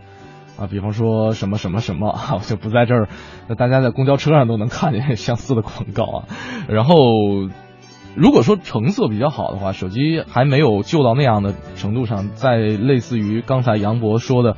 [0.57, 3.09] 啊，比方说什么什么什么啊， 我就不在这儿，
[3.49, 6.23] 那大家在公交车上都能看见相似的广告啊。
[6.69, 6.95] 然后，
[8.15, 14.55] 如果说成色比较好的话，手机还没有旧到那样的程度上，在类似于刚才杨博说的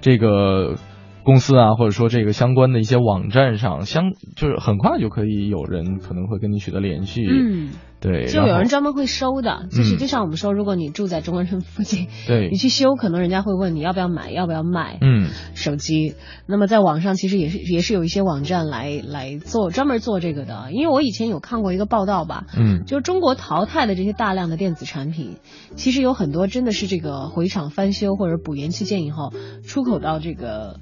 [0.00, 0.76] 这个
[1.24, 7.22] 公司啊，或者说这个相关的一些网站上，相就是很快就可以有人可能会跟你取得联系。
[7.26, 7.70] 嗯，
[8.00, 16.14] 对，就有人专门会收的，就是嗯就像我们说，如果你住在中关村附近，对 你去修，可能人家会问你要不要买，要不要卖，嗯，手机。
[16.46, 25.36] 那么在网上其实也是也是有一些网站来来做专门做这个的，因为我以前有看过一个报道吧，嗯就是中国淘汰的这些大量的电子产品，
[25.76, 29.32] 其实有很多真的是这个回厂翻修或者补元器件以后
[29.66, 30.76] 出口到这个。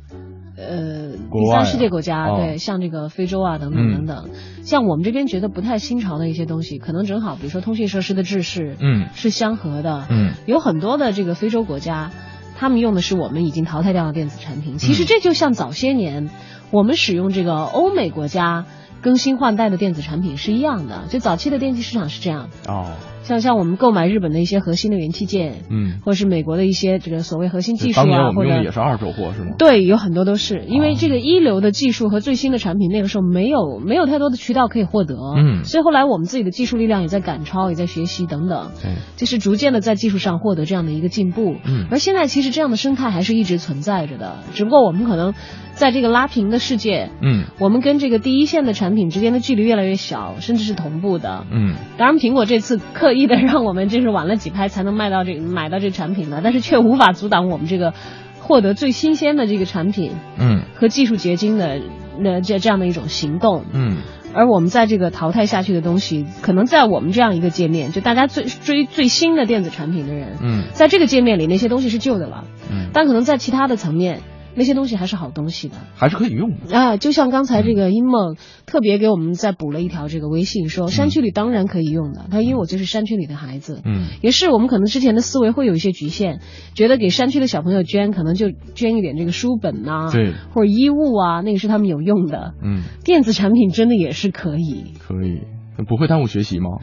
[0.58, 2.36] 呃，第三世界国家，哦。
[2.36, 3.94] 对，像这个非洲啊，等等嗯。
[3.94, 4.30] 等等，
[4.64, 9.06] 像我们这边觉得不太新潮的一些东西，可能正好，比如说通讯设施的制式，嗯。
[9.14, 12.10] 是相合的，嗯，有很多的这个非洲国家，
[12.56, 14.78] 他们用的是我们已经淘汰掉的电子产品。
[14.78, 14.94] 其嗯。
[14.94, 16.28] 实这就像早些年
[16.72, 18.66] 我们使用这个欧美国家
[19.00, 22.50] 更新换代的电子产品是一样的，就早期的电器市场是这样。
[22.66, 22.90] 哦，
[23.22, 29.54] 像像我们购买日本的一些核心的元器件，嗯，或者是美国的一些这个所谓核心技术啊，或者也是二手货是吗？
[29.58, 41.56] 对，有很多都是因为这个一流的技术和最新的产品，那个时候没有没有太多的渠道可以获得，嗯所以后来我们自己的技术力量也在赶超，也在学习等等，对，就是逐渐的在技术上获得这样的一个进步。
[41.66, 45.34] 嗯而现在其实这样的生态还是一直存在着的，只不过我们可能
[45.72, 51.44] 在这个拉平的世界，嗯我们跟这个第一线的产品之间的距离越来越小，甚至是同步的。
[51.50, 57.94] 嗯当然，苹果这次刻意的让我们就是晚了几拍才能卖到这买到这产品呢，但是却无法阻挡我们这个
[58.38, 60.60] 获得最新鲜的这个产品嗯。
[60.74, 61.80] 和技术结晶的
[62.18, 63.64] 那这这样的一种行动。
[63.72, 63.96] 嗯。
[64.34, 70.64] 而我们在这个淘汰下去的东西，可能在我们这样一个界面，就大家最追最新的电子产品的人，嗯。
[70.74, 74.20] 在这个界面里那些东西是旧的了，嗯，但可能在其他的层面，
[74.58, 75.76] 那些东西还是好东西的。
[75.94, 76.76] 还是可以用的。
[76.76, 78.36] 啊，就像刚才这个音梦
[78.66, 82.26] 特别给我们再补了一条这个微信，说山区里当然可以用的。
[82.30, 86.40] 他因为我就是山区里的孩子，嗯也是我们可能之前的思维会有一些局限，
[86.74, 92.54] 觉得给山区的小朋友捐，可能就捐一点这个书本呐、对，或者衣物啊，那个是他们有用的。
[92.62, 94.92] 嗯，电子产品真的也是可以。
[94.98, 95.40] 可以，
[95.86, 96.78] 不会耽误学习吗？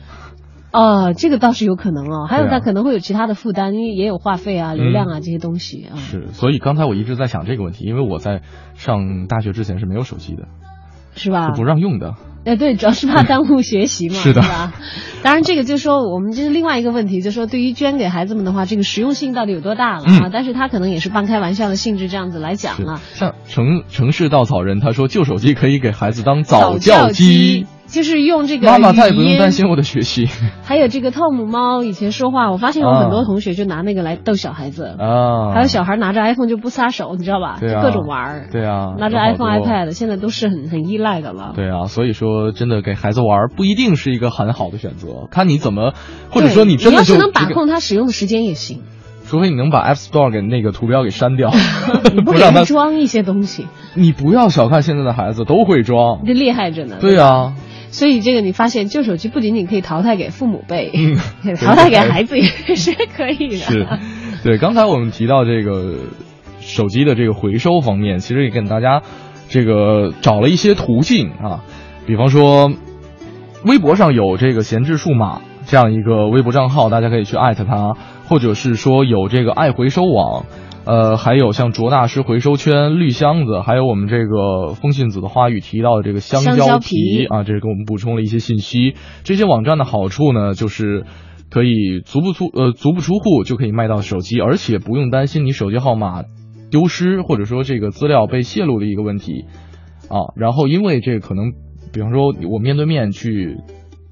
[0.75, 5.95] 哦，这个倒是有可能哦，还有对啊它可能会有其他的负担，因为也有话费啊、流量啊、这些东西啊。
[5.95, 8.41] 是，所以刚才我一直在想这个问题，因为我在
[8.75, 10.43] 上大学之前是没有手机的，
[11.15, 11.47] 是吧？
[11.47, 12.15] 是不让用的。
[12.45, 14.73] 哎，对，主要是怕耽误学习嘛，是的吧？
[15.23, 20.27] 当然，这个就说我们这是另外一个问题，就说对于捐给孩子们的话，这个实用性到底有多大了啊？
[20.27, 23.01] 嗯但是他可能也是半开玩笑的性质这样子来讲了。
[23.13, 27.65] 像城城市稻草人，他说旧手机可以给孩子当早教机。
[27.95, 30.27] 就是用这个妈妈，她也不用担心我的学习
[30.63, 35.53] 还有这个汤姆猫以前说话，我发现有很多同学就拿那个来逗小孩子，啊。
[35.53, 37.57] 还有小孩拿着 iPhone 就不撒手，你知道吧？
[37.59, 38.47] 对啊就各种玩儿。
[38.51, 41.53] 对啊，拿着 iPhone、iPad，现在都是很很依赖的了。
[41.55, 45.93] 对啊，所以说真的给孩子玩儿不一定是一个很好的选择，看你怎么，
[46.29, 48.81] 或者说你真的就是要能把控他使用的时间也行，
[49.25, 51.49] 除非你能把 App Store 给那个图标给删掉，
[52.13, 56.21] 你不给让他，他装一些东西，你不要小看现在的孩子都会装。
[56.25, 56.97] 这厉害着呢。
[56.99, 57.53] 对啊，
[57.95, 61.15] 所以这个你发现旧手机不仅仅可以淘汰给父母辈，嗯
[61.55, 63.55] 淘汰给孩子也是可以的。
[63.55, 63.87] 是，
[64.43, 65.99] 对，刚才我们提到这个
[66.59, 69.01] 手机的这个回收方面，其实也跟大家
[69.47, 71.63] 这个找了一些途径啊，
[72.05, 72.69] 比方说
[73.63, 77.95] 微博上有这个闲置数码这样一个微博账号，大家可以去艾特它，
[78.27, 80.45] 或者是说有这个爱回收网。
[80.85, 88.93] 呃，还有像卓大师回收圈、绿箱子，还有我们这个风信子的花语提到的这个香香蕉皮皮啊，这是给我们补充了一些信息。
[89.23, 91.05] 这些网站的好处呢，就是
[91.49, 96.23] 可以足不出呃足不出户就可以卖到手机，而且不用担心你手机号码
[96.69, 99.45] 丢失或者说这个资料被泄露的一个问题
[100.07, 100.33] 啊。
[100.35, 101.53] 然后因为这个可能，
[101.91, 103.57] 比方说我面对面去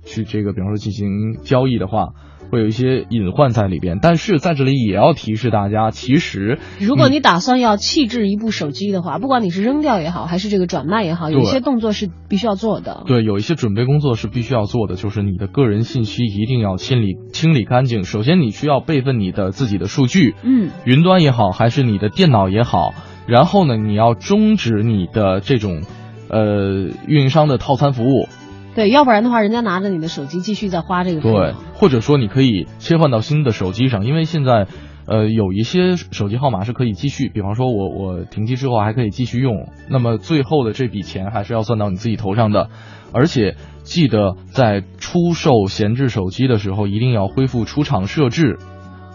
[0.05, 2.13] 去这个，比方说进行交易的话。
[2.53, 3.97] 会有一些隐患在里边。
[3.99, 13.05] 但是在这里也要提示大家，其实如果你打算要弃置一部手机的话，不管你是扔掉也好，还是这个转卖也好，有一些动作是必须要做的。
[13.07, 18.03] 对，有一些准备工作是必须要做的，就是你的个人信息一定要清理清理干净。
[18.03, 22.93] 首先，你需要备份你的自己的数据，嗯，云端也好，还是你的电脑也好。
[23.25, 25.81] 然后呢，你要终止你的这种，
[26.29, 28.27] 呃，运营商的套餐服务。
[28.75, 31.21] 对，要不然的话，人家拿着你的手机继续在花这个。
[31.21, 34.65] 对，或者说你可以切换到新的手机上，因为现在，
[35.05, 42.69] 呃，有一些手机号码是可以继续，比方说我我停机之后还可以继续用，那么最后的这笔钱还是要算到你自己头上的，
[43.13, 48.57] 而且记得在出售闲置手机的时候，一定要恢复出厂设置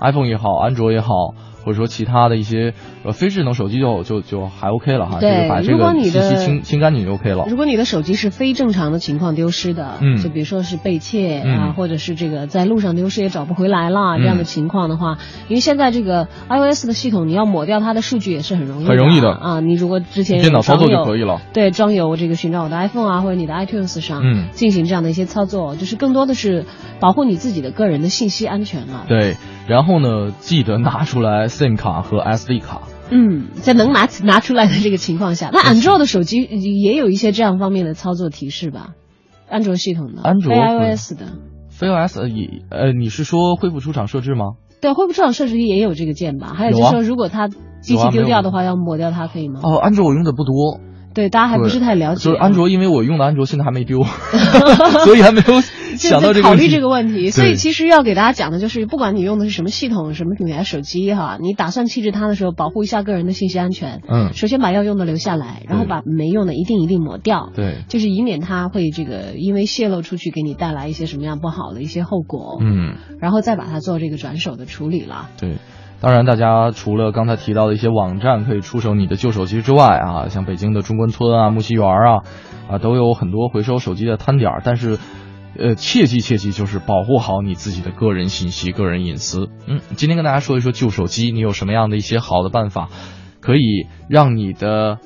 [0.00, 1.08] ，iPhone 也好，安卓也好。
[1.68, 2.72] 或者说其他的一些
[3.04, 7.44] 呃非智能手机就就就还 OK 了哈，对，把这个信息清清干净就 OK 了。
[7.46, 19.60] 如果你的手机是非正常的情况丢失的，嗯，就比如说是被窃嗯啊，或者是这个在路上丢失也找不回来了这样的情况的话，因为现在这个 iOS 的系统你要抹掉它的数据也是很容易很容易的啊。
[19.60, 26.64] 你如果之前电脑操作就可以了，对，装有这个寻找我的 iPhone 啊，或者你的 iTunes 上，嗯，进行这样的一些操作，就是更多的是
[26.98, 29.04] 保护你自己的个人的信息安全了。
[29.06, 29.36] 对，
[29.68, 32.82] 然后呢，记得拿出来 SIM 卡和 SD 卡。
[33.10, 38.94] 嗯，在能拿拿出来的这个情况下，那安卓的手机也有一些这样方面的操作提示吧？
[39.48, 41.26] 安卓系统的，安卓 iOS 的，
[41.70, 44.56] 非 iOS 也呃，你是说恢复出厂设置吗？
[44.80, 46.52] 对，恢复出厂设置也有这个键吧？
[46.54, 49.60] 还有就是说，如果它机器丢掉的话，要抹掉它可以吗？
[49.62, 50.80] 哦，安卓我用的不多。
[51.18, 52.22] 对，大家还不是太了解。
[52.22, 54.04] 就是安卓，因为我用的安卓现在还没丢，
[55.04, 55.60] 所以还没有
[55.96, 57.30] 想到这个考虑这个问题。
[57.30, 64.00] 所以其实要给大家讲的就是，不管你用的是什么系统、什么品牌手机哈，你打算弃置它的时候，保护一下个人的信息安全。
[64.08, 64.32] 嗯。
[64.32, 67.50] 首先把要用的留下来，然后把没用的一定一定抹掉。
[67.52, 67.78] 对。
[67.88, 72.58] 就是以免它会这个因为泄露出去给你带来一些什么样不好的一些后果。
[72.60, 72.94] 嗯。
[73.20, 75.28] 然后再把它做这个转手的处理了。
[75.40, 75.56] 对。
[76.00, 82.22] 当然，大家除了刚才提到的一些网站可以出手你的旧手机之外啊，像北京的中关村啊、木樨园啊，
[82.70, 84.60] 啊都有很多回收手机的摊点。
[84.62, 84.96] 但是，
[85.58, 89.48] 呃，切记切记，就是保护好你自己的个人信息、个人隐私。
[89.66, 92.90] 嗯，今天跟大家说一说旧手机，你有什么样的一些好的办法，
[93.40, 94.98] 可以让你的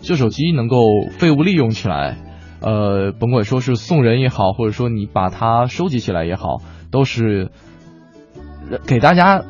[0.00, 0.76] 旧手机能够
[1.08, 2.18] 废物利用起来？
[2.60, 6.58] 呃，甭管说是送人也好，或者说你把它收集起来也好，
[6.90, 7.50] 都是
[8.86, 9.42] 给大家。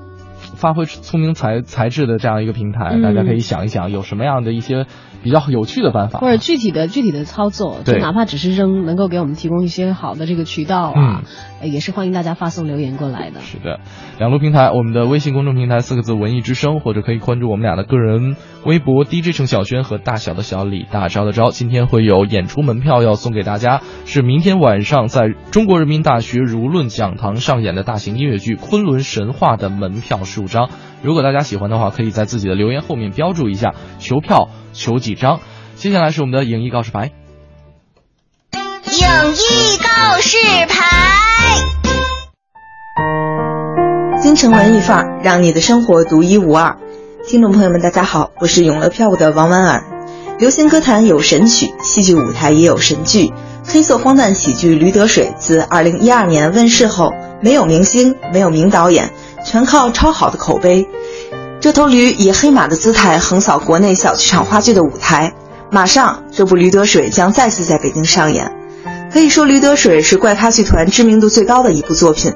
[0.65, 4.87] 发挥聪明才才智的这样一个平台，嗯、大家可以想一想有什么样的一些
[5.25, 11.23] 比较有趣的办法，或者具体的具体的操作，就哪怕只是扔，能够给我们提供一些好的这个渠道啊，
[11.63, 13.41] 嗯、也是欢迎大家发送留言过来的。
[13.41, 13.81] 是的，
[14.19, 21.51] 两路平台，我们的微信公众平台四个字“文艺之声”，或者可以关注我们俩的个人微博 DJ 程小轩和大小的小李大招的招。
[21.51, 30.69] 今天会有演出门票要送给大家，是明天晚上在中国人民大学儒论讲堂上演的大型音乐剧《昆仑神话》的门票十五张。
[31.05, 35.41] 如果大家喜欢的话，可以在自己的留言后面标注一下“求票求几张”。
[35.77, 37.13] 接下来是我们的影艺告示牌。
[38.55, 40.81] 影艺告示牌，
[44.23, 46.79] 京城文艺范儿，让你的生活独一无二。
[47.29, 49.85] 听众朋友们，大家好，我是永乐票务的王婉儿。
[50.39, 53.31] 流行歌坛有神曲，戏剧舞台也有神剧。
[53.67, 59.11] 黑色荒诞喜剧《驴得水》自2012年问世后，没有明星，没有名导演。
[59.45, 60.89] 全靠超好的口碑，
[61.61, 65.35] 这头驴以黑马的姿态横扫国内小剧场话剧的舞台。
[65.71, 68.53] 马上，这部《驴得水》将再次在北京上演。
[69.13, 72.33] 可以说，《驴得水》是怪咖剧团知名度最高的一部作品。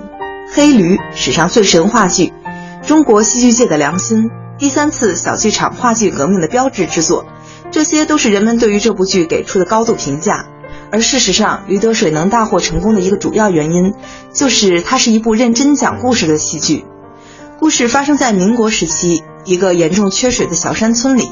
[0.52, 2.32] 黑驴，史上最神话剧，
[2.86, 4.28] 中国戏剧界的良心，
[4.58, 7.26] 第三次小剧场话剧革命的标志之作，
[7.70, 10.46] 这些都是人们对于这部剧给出的高度评价。
[10.90, 13.94] 而事实上，《驴得水》能大获成功的一个主要原因，
[14.32, 16.84] 就是它是一部认真讲故事的戏剧。
[17.60, 21.28] 故事发生在民国时期，一个严重缺水的小山村里，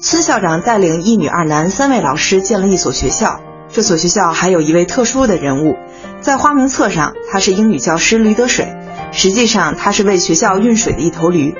[0.00, 3.40] 村校长带领一女二男三位老师建了一所学校。
[3.70, 5.76] 这所学校还有一位特殊的人物，
[6.20, 8.74] 在花名册上他是英语教师驴得水，
[9.12, 11.54] 实际上他是为学校运水的一头驴。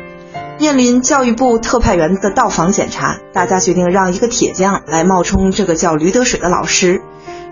[0.58, 7.02] 面临教育部特派员的到访检查，大家决定让一个铁匠来冒充这个叫驴得水的老师。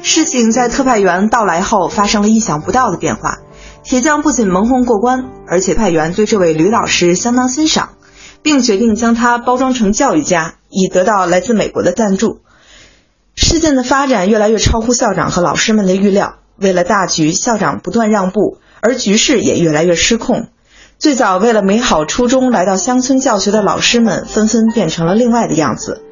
[0.03, 3.39] 事情在特派员到来后发生了意想不到的变化。
[3.87, 7.91] 铁匠不仅蒙混过关，而且派员对这位吕老师相当欣赏，
[8.43, 12.41] 并决定将他包装成教育家，以得到来自美国的赞助。
[13.37, 16.35] 事件的发展越来越超乎校长和老师们的预料。
[16.57, 20.49] 为了大局，校长不断让步，而局势也越来越失控。
[20.99, 26.03] 最早为了美好初衷来到乡村教学的老师们，纷纷变成了另外的样子。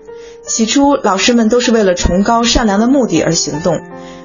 [0.47, 3.81] 起初，老师们都是为了崇高善良的目的而行动，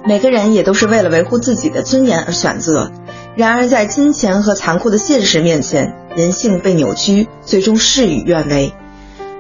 [0.06, 2.92] 每个人也都是为了维护自己的尊严而选择。
[3.40, 8.74] 然而，在金钱和残酷的现实面前，人性被扭曲，最终事与愿违。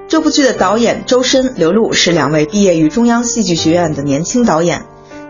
[0.07, 4.85] 这部剧的导演周深、刘璐是两位毕业于中央戏剧学院的年轻导演。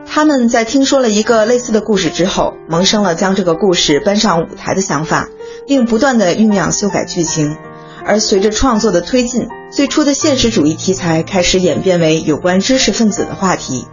[0.05, 5.29] 他们在听说了一个类似的故事之后，萌生了将这个故事搬上舞台的想法，
[5.65, 7.57] 并不断的酝酿修改剧情。
[8.05, 13.87] 而随着创作的推进，最初的现实主义题材开始演变为有关知识分子的话题，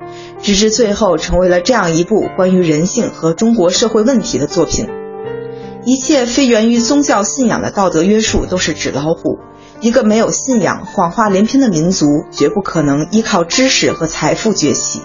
[0.47, 4.87] 直至最后成为了这样一部关于人性和中国社会问题的作品。
[5.85, 9.41] 一切非源于宗教信仰的道德约束都是纸老虎。
[9.81, 15.03] 一个没有信仰、谎话连篇的民族，绝不可能依靠知识和财富崛起。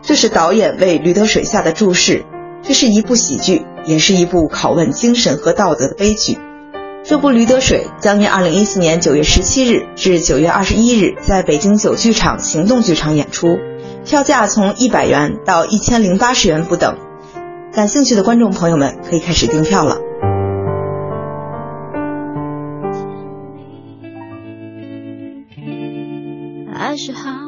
[0.00, 2.24] 这是导演为《驴得水》下的注释。
[2.62, 6.38] 这是一部喜剧，也是一部拷问精神和道德的悲剧。
[7.04, 13.48] 这部《驴得水》将于二零一四年九月十七日至九月二十一日在北京九剧场行动剧场演出，
[14.08, 16.96] 票价从一百元到一千零八十元不等。
[17.74, 19.98] 感兴趣的观众朋友们可以开始订票了。
[26.72, 27.47] 还是好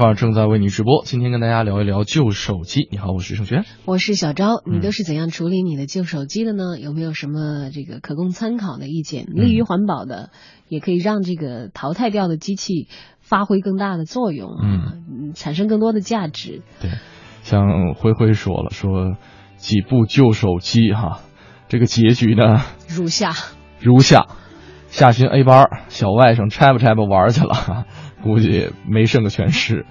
[0.00, 2.88] 正在为你直播，今天跟大家聊一聊旧手机。
[2.90, 3.64] 你好，我是盛轩。
[3.84, 6.78] 我是小昭，嗯你都是怎样处理你的旧手机的呢？
[6.80, 9.24] 有没有什么这个可供参考的意见？
[9.24, 10.30] 嗯利于环保的，
[10.68, 12.88] 也可以让这个淘汰掉的机器
[13.20, 16.62] 发挥更大的作用啊，嗯产生更多的价值。
[16.80, 16.90] 对，
[17.42, 19.16] 像灰灰说了，说
[19.56, 21.20] 几部旧手机哈，
[21.68, 23.32] 这个结局呢，如下。
[23.80, 24.26] 如下：
[24.88, 27.86] 夏勋 A 班，小外甥拆吧拆吧玩去了，
[28.22, 29.86] 估计没剩个全尸。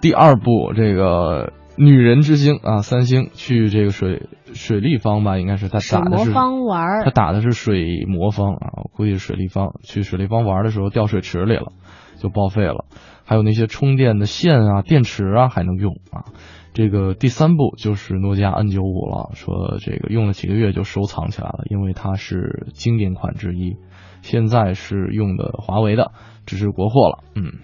[0.00, 9.72] 第二部这个女人之星啊，三星去这个水水立方吧，应该是他打的是水魔方玩儿他打的是水魔方啊，我估计是水立方。
[9.82, 11.72] 去水立方玩的时候掉水池里了，
[12.18, 12.84] 就报废了。
[13.24, 16.28] 还有那些充电的线啊、电池啊还能用啊。
[16.74, 23.76] 这个第三部就是诺基亚 N 九五了，说这个用了几个月就收藏起来了，因为它是经典款之一。
[24.24, 26.12] 现在是用的华为的，
[26.46, 27.24] 只是国货了。
[27.36, 27.60] 嗯，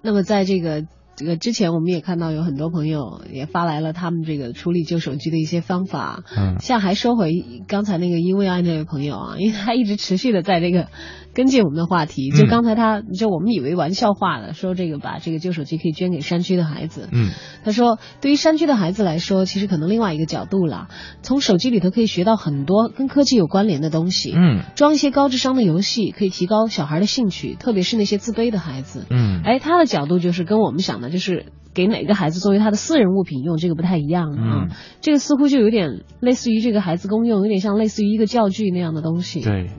[0.00, 0.86] 那么在这个
[1.16, 6.22] 这个之前，我们也看到有很多朋友也发来了他们这个处理旧手机的一些方法。
[6.36, 7.32] 嗯，像还说回
[7.66, 10.86] 刚才那个因为爱那位朋友啊，因为他一直持续的在这个
[11.34, 12.30] 跟进我们的话题。
[12.30, 17.08] 就刚才他就我们以为玩笑话的说这个把这个旧手机可以捐给山区的孩子。
[17.12, 17.30] 嗯，
[17.64, 20.88] 他说对于山区的孩子来说，其实可能另外一个角度啦，
[21.22, 24.32] 从手机里头可以学到很多跟科技有关联的东西。
[24.34, 29.06] 嗯，装一些高智商的游戏可以提高小孩的兴趣，特别是那些自卑的孩子。
[29.10, 34.66] 嗯，哎，他的角度就是跟我们想的，就是给哪个孩子作为他的私人物品用，这个不太一样啊。
[34.68, 39.70] 嗯这个似乎就有点类似于这个孩子公用，有点像类似于一个教具那样的东西。，对，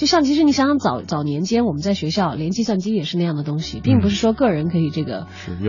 [0.00, 5.26] 就像其实你想想早早年间我们在学校连计算机也是那样的东西，并不是说个人可以这个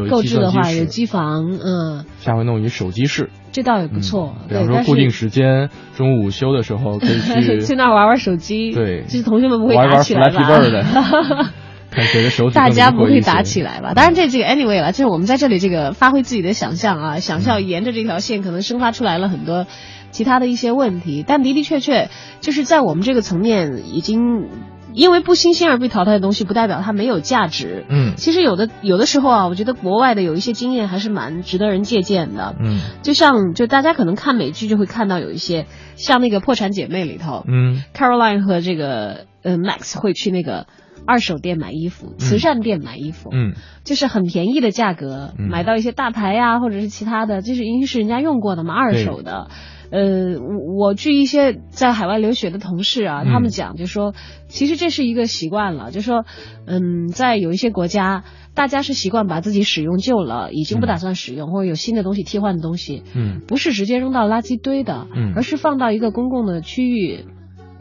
[0.10, 3.30] 购置的话有机房，嗯，下回弄一手机室。
[3.52, 4.34] 这倒也不错。
[4.48, 11.49] 比方对，但是说固定时间，中午午休的时候可以 去去那儿玩玩手机，对就是同学们不会打起来吧？Bird
[11.91, 13.94] 看谁的手 指大家不会打起来吧？
[13.94, 19.68] 当然这这个 anyway 了，就是我们在这里这个发挥自己的想象啊，想象沿着这条线可能生发出来了很多
[20.12, 22.10] 其他的一些问题，但的的确确
[22.42, 24.48] 就是在我们这个层面已经。
[24.94, 27.86] 因为不新鲜而被淘汰的东西，不代表它没有价值。
[27.88, 32.58] 嗯其实有的有的时候啊，我觉得国外的有一些经验还是蛮值得人借鉴的。
[32.60, 35.66] 嗯就像就大家可能看美剧就会看到有一些
[35.96, 40.68] 像那个《破产姐妹》里头，嗯 Caroline 和这个呃 Max 会去那个
[41.06, 43.54] 二手店买衣服，慈善店买衣服，嗯
[43.86, 49.48] 就是很便宜的价格、嗯买到一些大牌呀、或者是其他的，就是因为是人家用过的嘛，二手的。
[49.91, 54.13] 呃，我我据一些在海外留学的同事啊，嗯他们讲就说，
[54.47, 56.26] 其实这是一个习惯了，就说，
[56.65, 58.23] 嗯，在有一些国家，
[58.55, 63.41] 大家是习惯把自己使用旧了，已经不打算使用，或者有新的东西替换的东西，嗯。
[63.47, 65.34] 不是直接扔到垃圾堆的，嗯。
[65.35, 67.26] 而是放到一个公共的区域，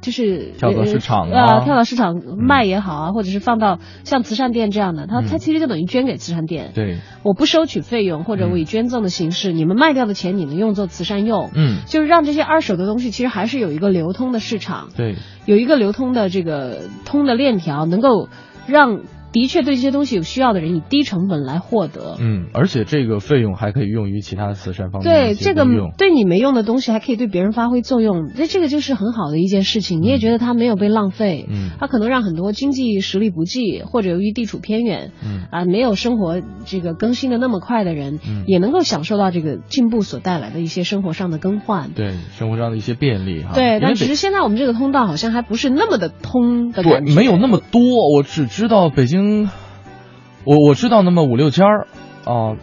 [0.01, 5.27] 就是跳蚤市场啊呃，跳蚤市场卖也好啊，或者是放到像慈善店这样的，它嗯。
[5.31, 11.83] 它其实就等于捐给慈善店，对，我不收取费用，或者我以捐赠的形式，你们卖掉的钱你们用作慈善用，嗯。
[11.87, 15.17] 就是让这些二手的东西其实还是有一个流通的市场，对，
[15.47, 18.29] 有一个流通的这个通的链条，能够
[18.67, 19.01] 让
[19.33, 22.17] 的确对这些东西有需要的人以低成本来获得。
[22.21, 25.65] 嗯，而且这个费用还可以用于其他的慈善方面对这个
[25.97, 30.01] 对你没用的东西，还可以对别人发挥作用，那这个就是很好的一件事情。
[30.01, 41.91] 你也觉得它没有被浪费，嗯它可能让很多经济实力不济或者由于地处偏远，嗯啊没有生活这个更新的那么快的人，嗯也能够享受到这个进步所带来的一些生活上的更换。
[41.95, 43.53] 对生活上的一些便利哈。
[43.55, 47.81] 对，但只是现在我们这个通道好像还不是那么的通的不感觉，没有那么多，
[48.15, 49.20] 我只知道北京，
[50.45, 51.87] 我我知道那么五六家儿
[52.25, 52.57] 啊，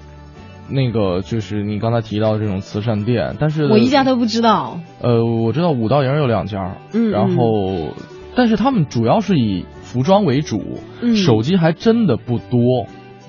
[0.67, 4.79] 那个就是你刚才提到这种慈善店，但是我一家都不知道。
[5.01, 7.11] 呃，我知道五道营有两家，嗯。
[7.11, 7.93] 然后
[8.35, 11.15] 但是他们主要是以服装为主，嗯。
[11.15, 12.87] 手机还真的不多，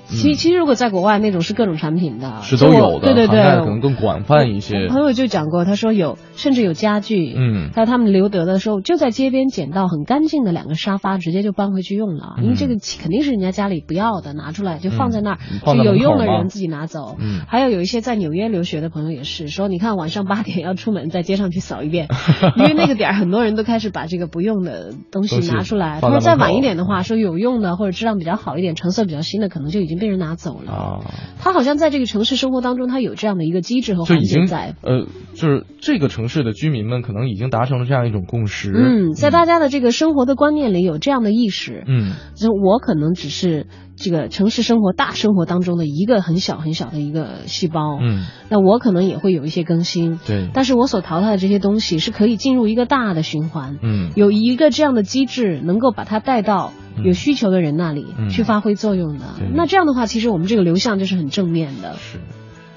[0.09, 4.87] 其其实如果在国外那种是各种产品的，是都有的，对对对，可能更广泛一些。
[4.87, 17.15] 朋友就讲过，他说有甚至有家具，嗯还有他们留德的时候就在街边捡到很干净的两个沙发，直接就搬回去用了，嗯因为这个肯定是人家家里不要的，拿出来就放在那儿，嗯就有用的人自己拿走。
[17.19, 22.07] 嗯还有有一些在纽约留学的朋友也是说，你看晚上八点要出门，在街上去扫一遍，
[22.57, 25.99] 因为那个点儿很多人都开始把这个不用的东西拿出来。
[26.01, 30.71] 他说再晚一点的话，说有用的或者质量比较好一点、成色比较新的，可能就已经被人拿走了。
[30.71, 30.99] 啊，
[31.37, 34.75] 他好像在这个城市生活当中，他有这样的一个机制和环就已经在。
[34.81, 35.05] 呃，
[35.35, 38.71] 就是这个城市的居民们可能已经达成了这样一种共识。
[38.73, 43.67] 嗯，在大家的这个生活的观念里有这样的意识，嗯就我可能只是
[44.01, 54.11] 这个城市生活大生活当中的一个很小很小的一个细胞，嗯，那我可能也会有一些更新，对，但是我所淘汰的这些东西是可以进入一个大的循环，嗯。
[54.15, 56.71] 有一个这样的机制能够把它带到
[57.03, 58.29] 有需求的人那里嗯。
[58.29, 59.49] 去发挥作用的，对。
[59.53, 62.19] 那这样的话，其实我们这个流向就是很正面的，是。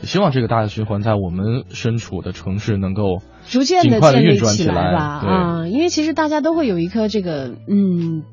[0.03, 8.25] 希望这个大的循环在我们身处的城市能够逐渐的建立起来吧，啊，因为其实大家都会有一颗这个嗯。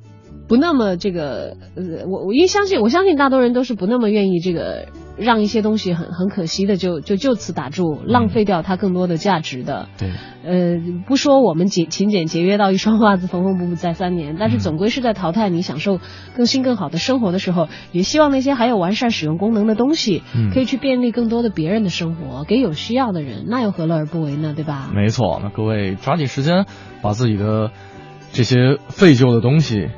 [0.49, 9.87] 不那么这个，呃，我我因为相信，我相信大多人都是不那么愿意这个让一些东西很很可惜的就就就此打住，浪费掉它更多的价值的。
[9.99, 10.09] 对，
[10.43, 15.99] 呃，不说我们节勤俭节约到一双袜子缝缝补补再三年，但是总归是在淘汰你享受
[16.35, 24.53] 更新更好的生活的时候，也希望那些还有完善使用功能的东西，嗯可以去便利更多的别人的生活，给有需要的人，那又何乐而不为呢？
[24.55, 24.89] 对吧？
[24.95, 26.65] 没错，那各位抓紧时间
[27.03, 27.69] 把自己的
[28.31, 29.89] 这些废旧的东西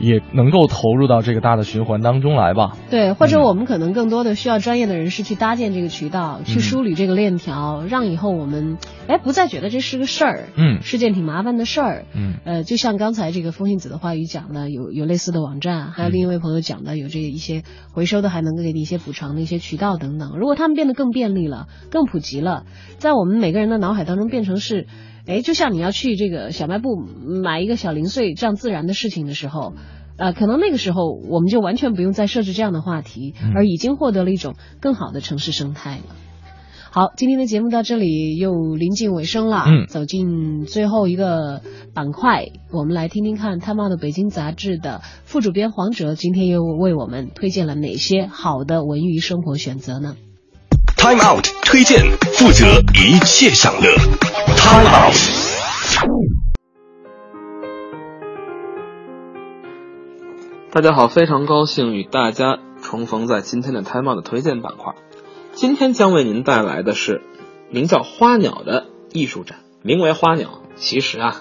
[0.00, 2.76] 也能够投入到这个大的循环当中来吧。
[2.90, 12.04] 对，或者我们可能更多的需要专业的人士去搭建这个渠道，去梳理这个链条，让以后我们哎不再觉得这是个事儿，嗯是件挺麻烦的事儿。
[12.14, 17.62] 嗯，呃，就像刚才这个风信子的话语讲的，有有类似的网站，还有另一位朋友讲的，有这一些
[17.92, 20.38] 回收的，还能够给你一些补偿的一些渠道等等。
[20.38, 22.64] 如果他们变得更便利了，更普及了，
[22.98, 24.86] 在我们每个人的脑海当中变成是，
[25.30, 26.96] 哎，就像你要去这个小卖部
[27.42, 29.74] 买一个小零碎这样自然的事情的时候。
[30.16, 36.14] 呃，可能那个时候我们就完全不用再设置这样的话题，而已经获得了一种更好的城市生态了。
[36.90, 41.62] 好，今天的节目到这里又临近尾声了，嗯走进最后一个
[41.94, 50.16] 板块，我们来听听看《他妈的北京》杂志的副主编黄哲今天又为我们推荐了哪些好的文娱生活选择呢？
[51.02, 51.98] Time Out 推荐，
[52.34, 53.88] 负责一切享乐。
[54.54, 55.16] Time Out。
[60.70, 64.92] 大家好，非常高兴与大家重逢在今天的 Time Out 的推荐板块。
[65.52, 67.22] 今天将为您带来的是
[67.70, 69.60] 名叫“花鸟”的艺术展。
[69.82, 71.36] 名为“花鸟”，其实啊，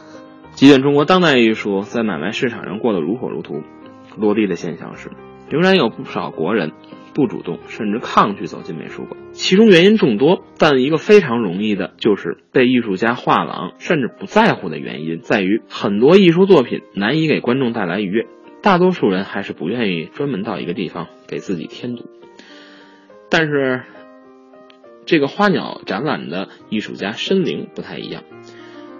[0.53, 3.61] 即便中国当代艺术在买卖市场上过得如火如荼，
[4.15, 5.11] 落地的现象是，
[5.49, 6.72] 仍然有不少国人
[7.14, 9.19] 不主动甚至抗拒走进美术馆。
[9.31, 18.27] 其中原因众多，但一个非常容易的就是被艺术家、画廊甚至不在乎的原因，在于很多艺术作品难以给观众带来愉悦。
[18.61, 22.10] 大多数人还是不愿意专门到一个地方给自己添堵。
[23.30, 23.84] 但是，
[25.06, 28.23] 这个花鸟展览的艺术家申灵不太一样，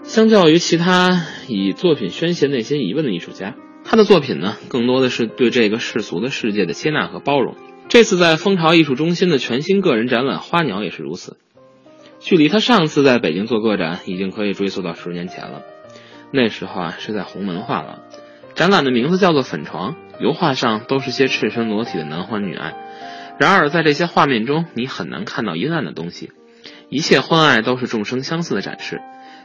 [0.02, 3.54] 相较于其他以作品宣泄内心疑问的艺术家，
[3.84, 7.54] 他的作品呢，更多的是对这个世俗的世界的接纳和包容。
[7.90, 11.36] 这次在蜂巢艺术中心的全新个人展览《花鸟》也是如此。
[12.20, 15.62] 距离他上次在北京做个展，已经可以追溯到十年前了。
[16.30, 17.98] 那时候啊，是在红门画廊。
[18.54, 22.76] 展览的名字叫做《粉床》，油画上都是些赤身裸体的男欢女爱。
[23.40, 26.30] 然而，在这些画面中，你很难看到阴暗的东西，
[26.90, 29.00] 一切欢爱都是众生相似的展示，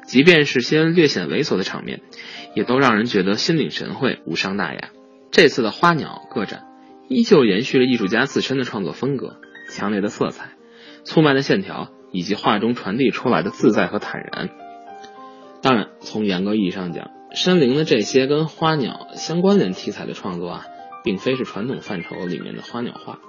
[0.05, 2.01] 即便是些略显猥琐的场面，
[2.53, 4.89] 也都让人觉得心领神会、无伤大雅。
[5.31, 6.65] 这次的花鸟个展，
[7.07, 9.37] 依旧延续了艺术家自身的创作风格，
[9.69, 10.51] 强烈的色彩、
[11.03, 14.49] 粗慢的线条，以及画中传递出来的自在和坦然。
[15.61, 20.65] 当然，从严格意义上讲，山灵的这些跟花鸟相关联题材的创作啊，
[21.03, 23.19] 并非是传统范畴里面的花鸟画，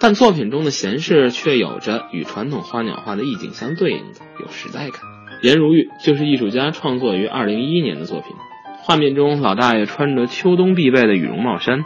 [0.00, 5.00] 但作品中的闲适却有着与传统花鸟画的意境相对应的有时代感。
[5.46, 8.34] 《颜如玉》就是艺术家创作于二零一一年的作品，
[8.78, 11.84] 画面中老大爷穿着秋冬必备的羽绒帽衫，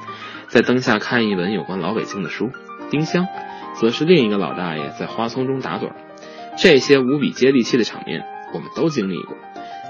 [0.50, 2.50] 在灯下看一本有关老北京的书。
[2.90, 3.28] 丁香，
[3.74, 5.94] 则是另一个老大爷在花丛中打盹儿。
[6.58, 9.36] 这些无比接地气的场面，我们都经历过。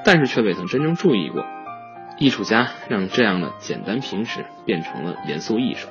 [0.05, 1.47] 但是却未曾真正注意过，
[2.19, 5.89] 艺术家让这样的简单平实变成了严肃艺术，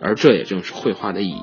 [0.00, 1.42] 而这也正是绘画的意义。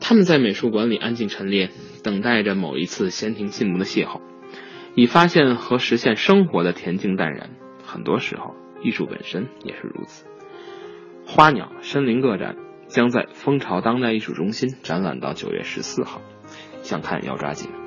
[0.00, 1.70] 他们在美术馆里安静陈列，
[2.02, 4.20] 等待着某一次闲庭信步的邂逅，
[4.96, 7.50] 以发现和实现生活的恬静淡然。
[7.86, 10.24] 很多时候，艺术本身也是如此。
[11.26, 12.56] 花鸟森林个展
[12.88, 16.20] 将在蜂巢当代艺术中心展览到九月十四号，
[16.82, 17.81] 想看要抓紧。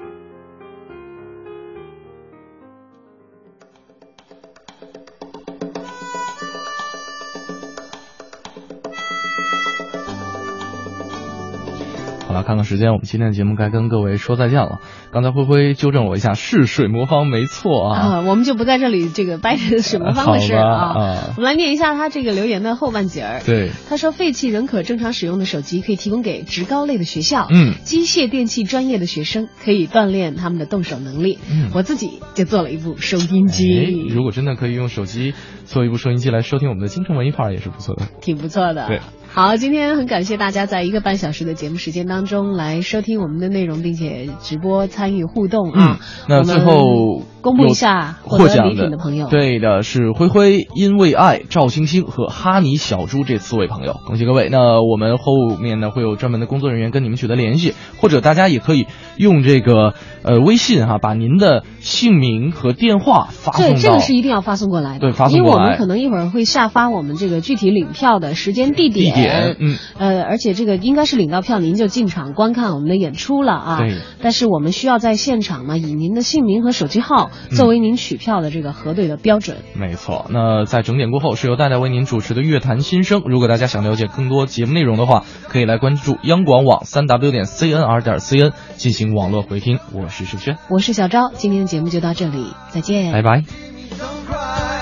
[12.36, 14.80] 了，看看时间，我们今天的节目该跟各位说再见了。
[15.12, 18.00] 刚才灰灰纠正我一下，是水魔方没错啊。
[18.00, 20.66] 啊，我们就不在这里这个掰扯水魔方的事啊。
[20.66, 23.42] 啊我们来念一下他这个留言的后半截儿。
[23.46, 31.40] 对，他说废弃仍可正常使用的手机可以提供给职高类的学校，嗯机械电器专业的学生可以锻炼他们的动手能力。
[31.50, 35.34] 嗯我自己就做了一部收音机，哎如果真的可以用手机
[35.66, 38.08] 做一部收音机来收听我们的京城文艺范儿，也是不错的。
[38.22, 38.88] 挺不错的。
[38.88, 39.00] 对。
[39.36, 46.00] 好，今天很感谢大家在一个半小时的节目时间当中来收听我们的内容，并且直播参与互动啊。
[46.00, 49.28] 嗯，那最后公布一下获奖的品的朋友。
[49.28, 54.48] 对的是灰灰、因为爱、赵星星和哈尼小猪这四位朋友，恭喜各位。
[54.50, 58.88] 那我们后面呢会有专门的工作人员跟你们取得联系，或者大家也可以
[59.18, 65.00] 用这个呃微信哈、把您的姓名和电话发送对，这个是一定要发送过来的。
[65.00, 69.14] 对发送过来因为我们可能一会儿会下发我们这个具体领票的时间、地点。
[69.14, 73.78] 地点点嗯，呃，而且这个应该是领到票您就进场观看我们的演出了啊。
[73.80, 73.98] 对。
[74.22, 79.58] 但是我们需要在现场呢，以您的姓名和手机号作为您取票的这个核对的标准。
[79.74, 80.28] 没错。
[80.30, 83.22] 那在整点过后是由戴戴为您主持的《乐坛新生》。
[83.28, 89.80] 如果大家想了解更多节目内容的话，可以来关注央广网三 w 点 cnr 点 cn 进行网络回听。
[89.94, 94.75] 我是世轩，我是小昭，今天的节目就到这里，再见，拜拜。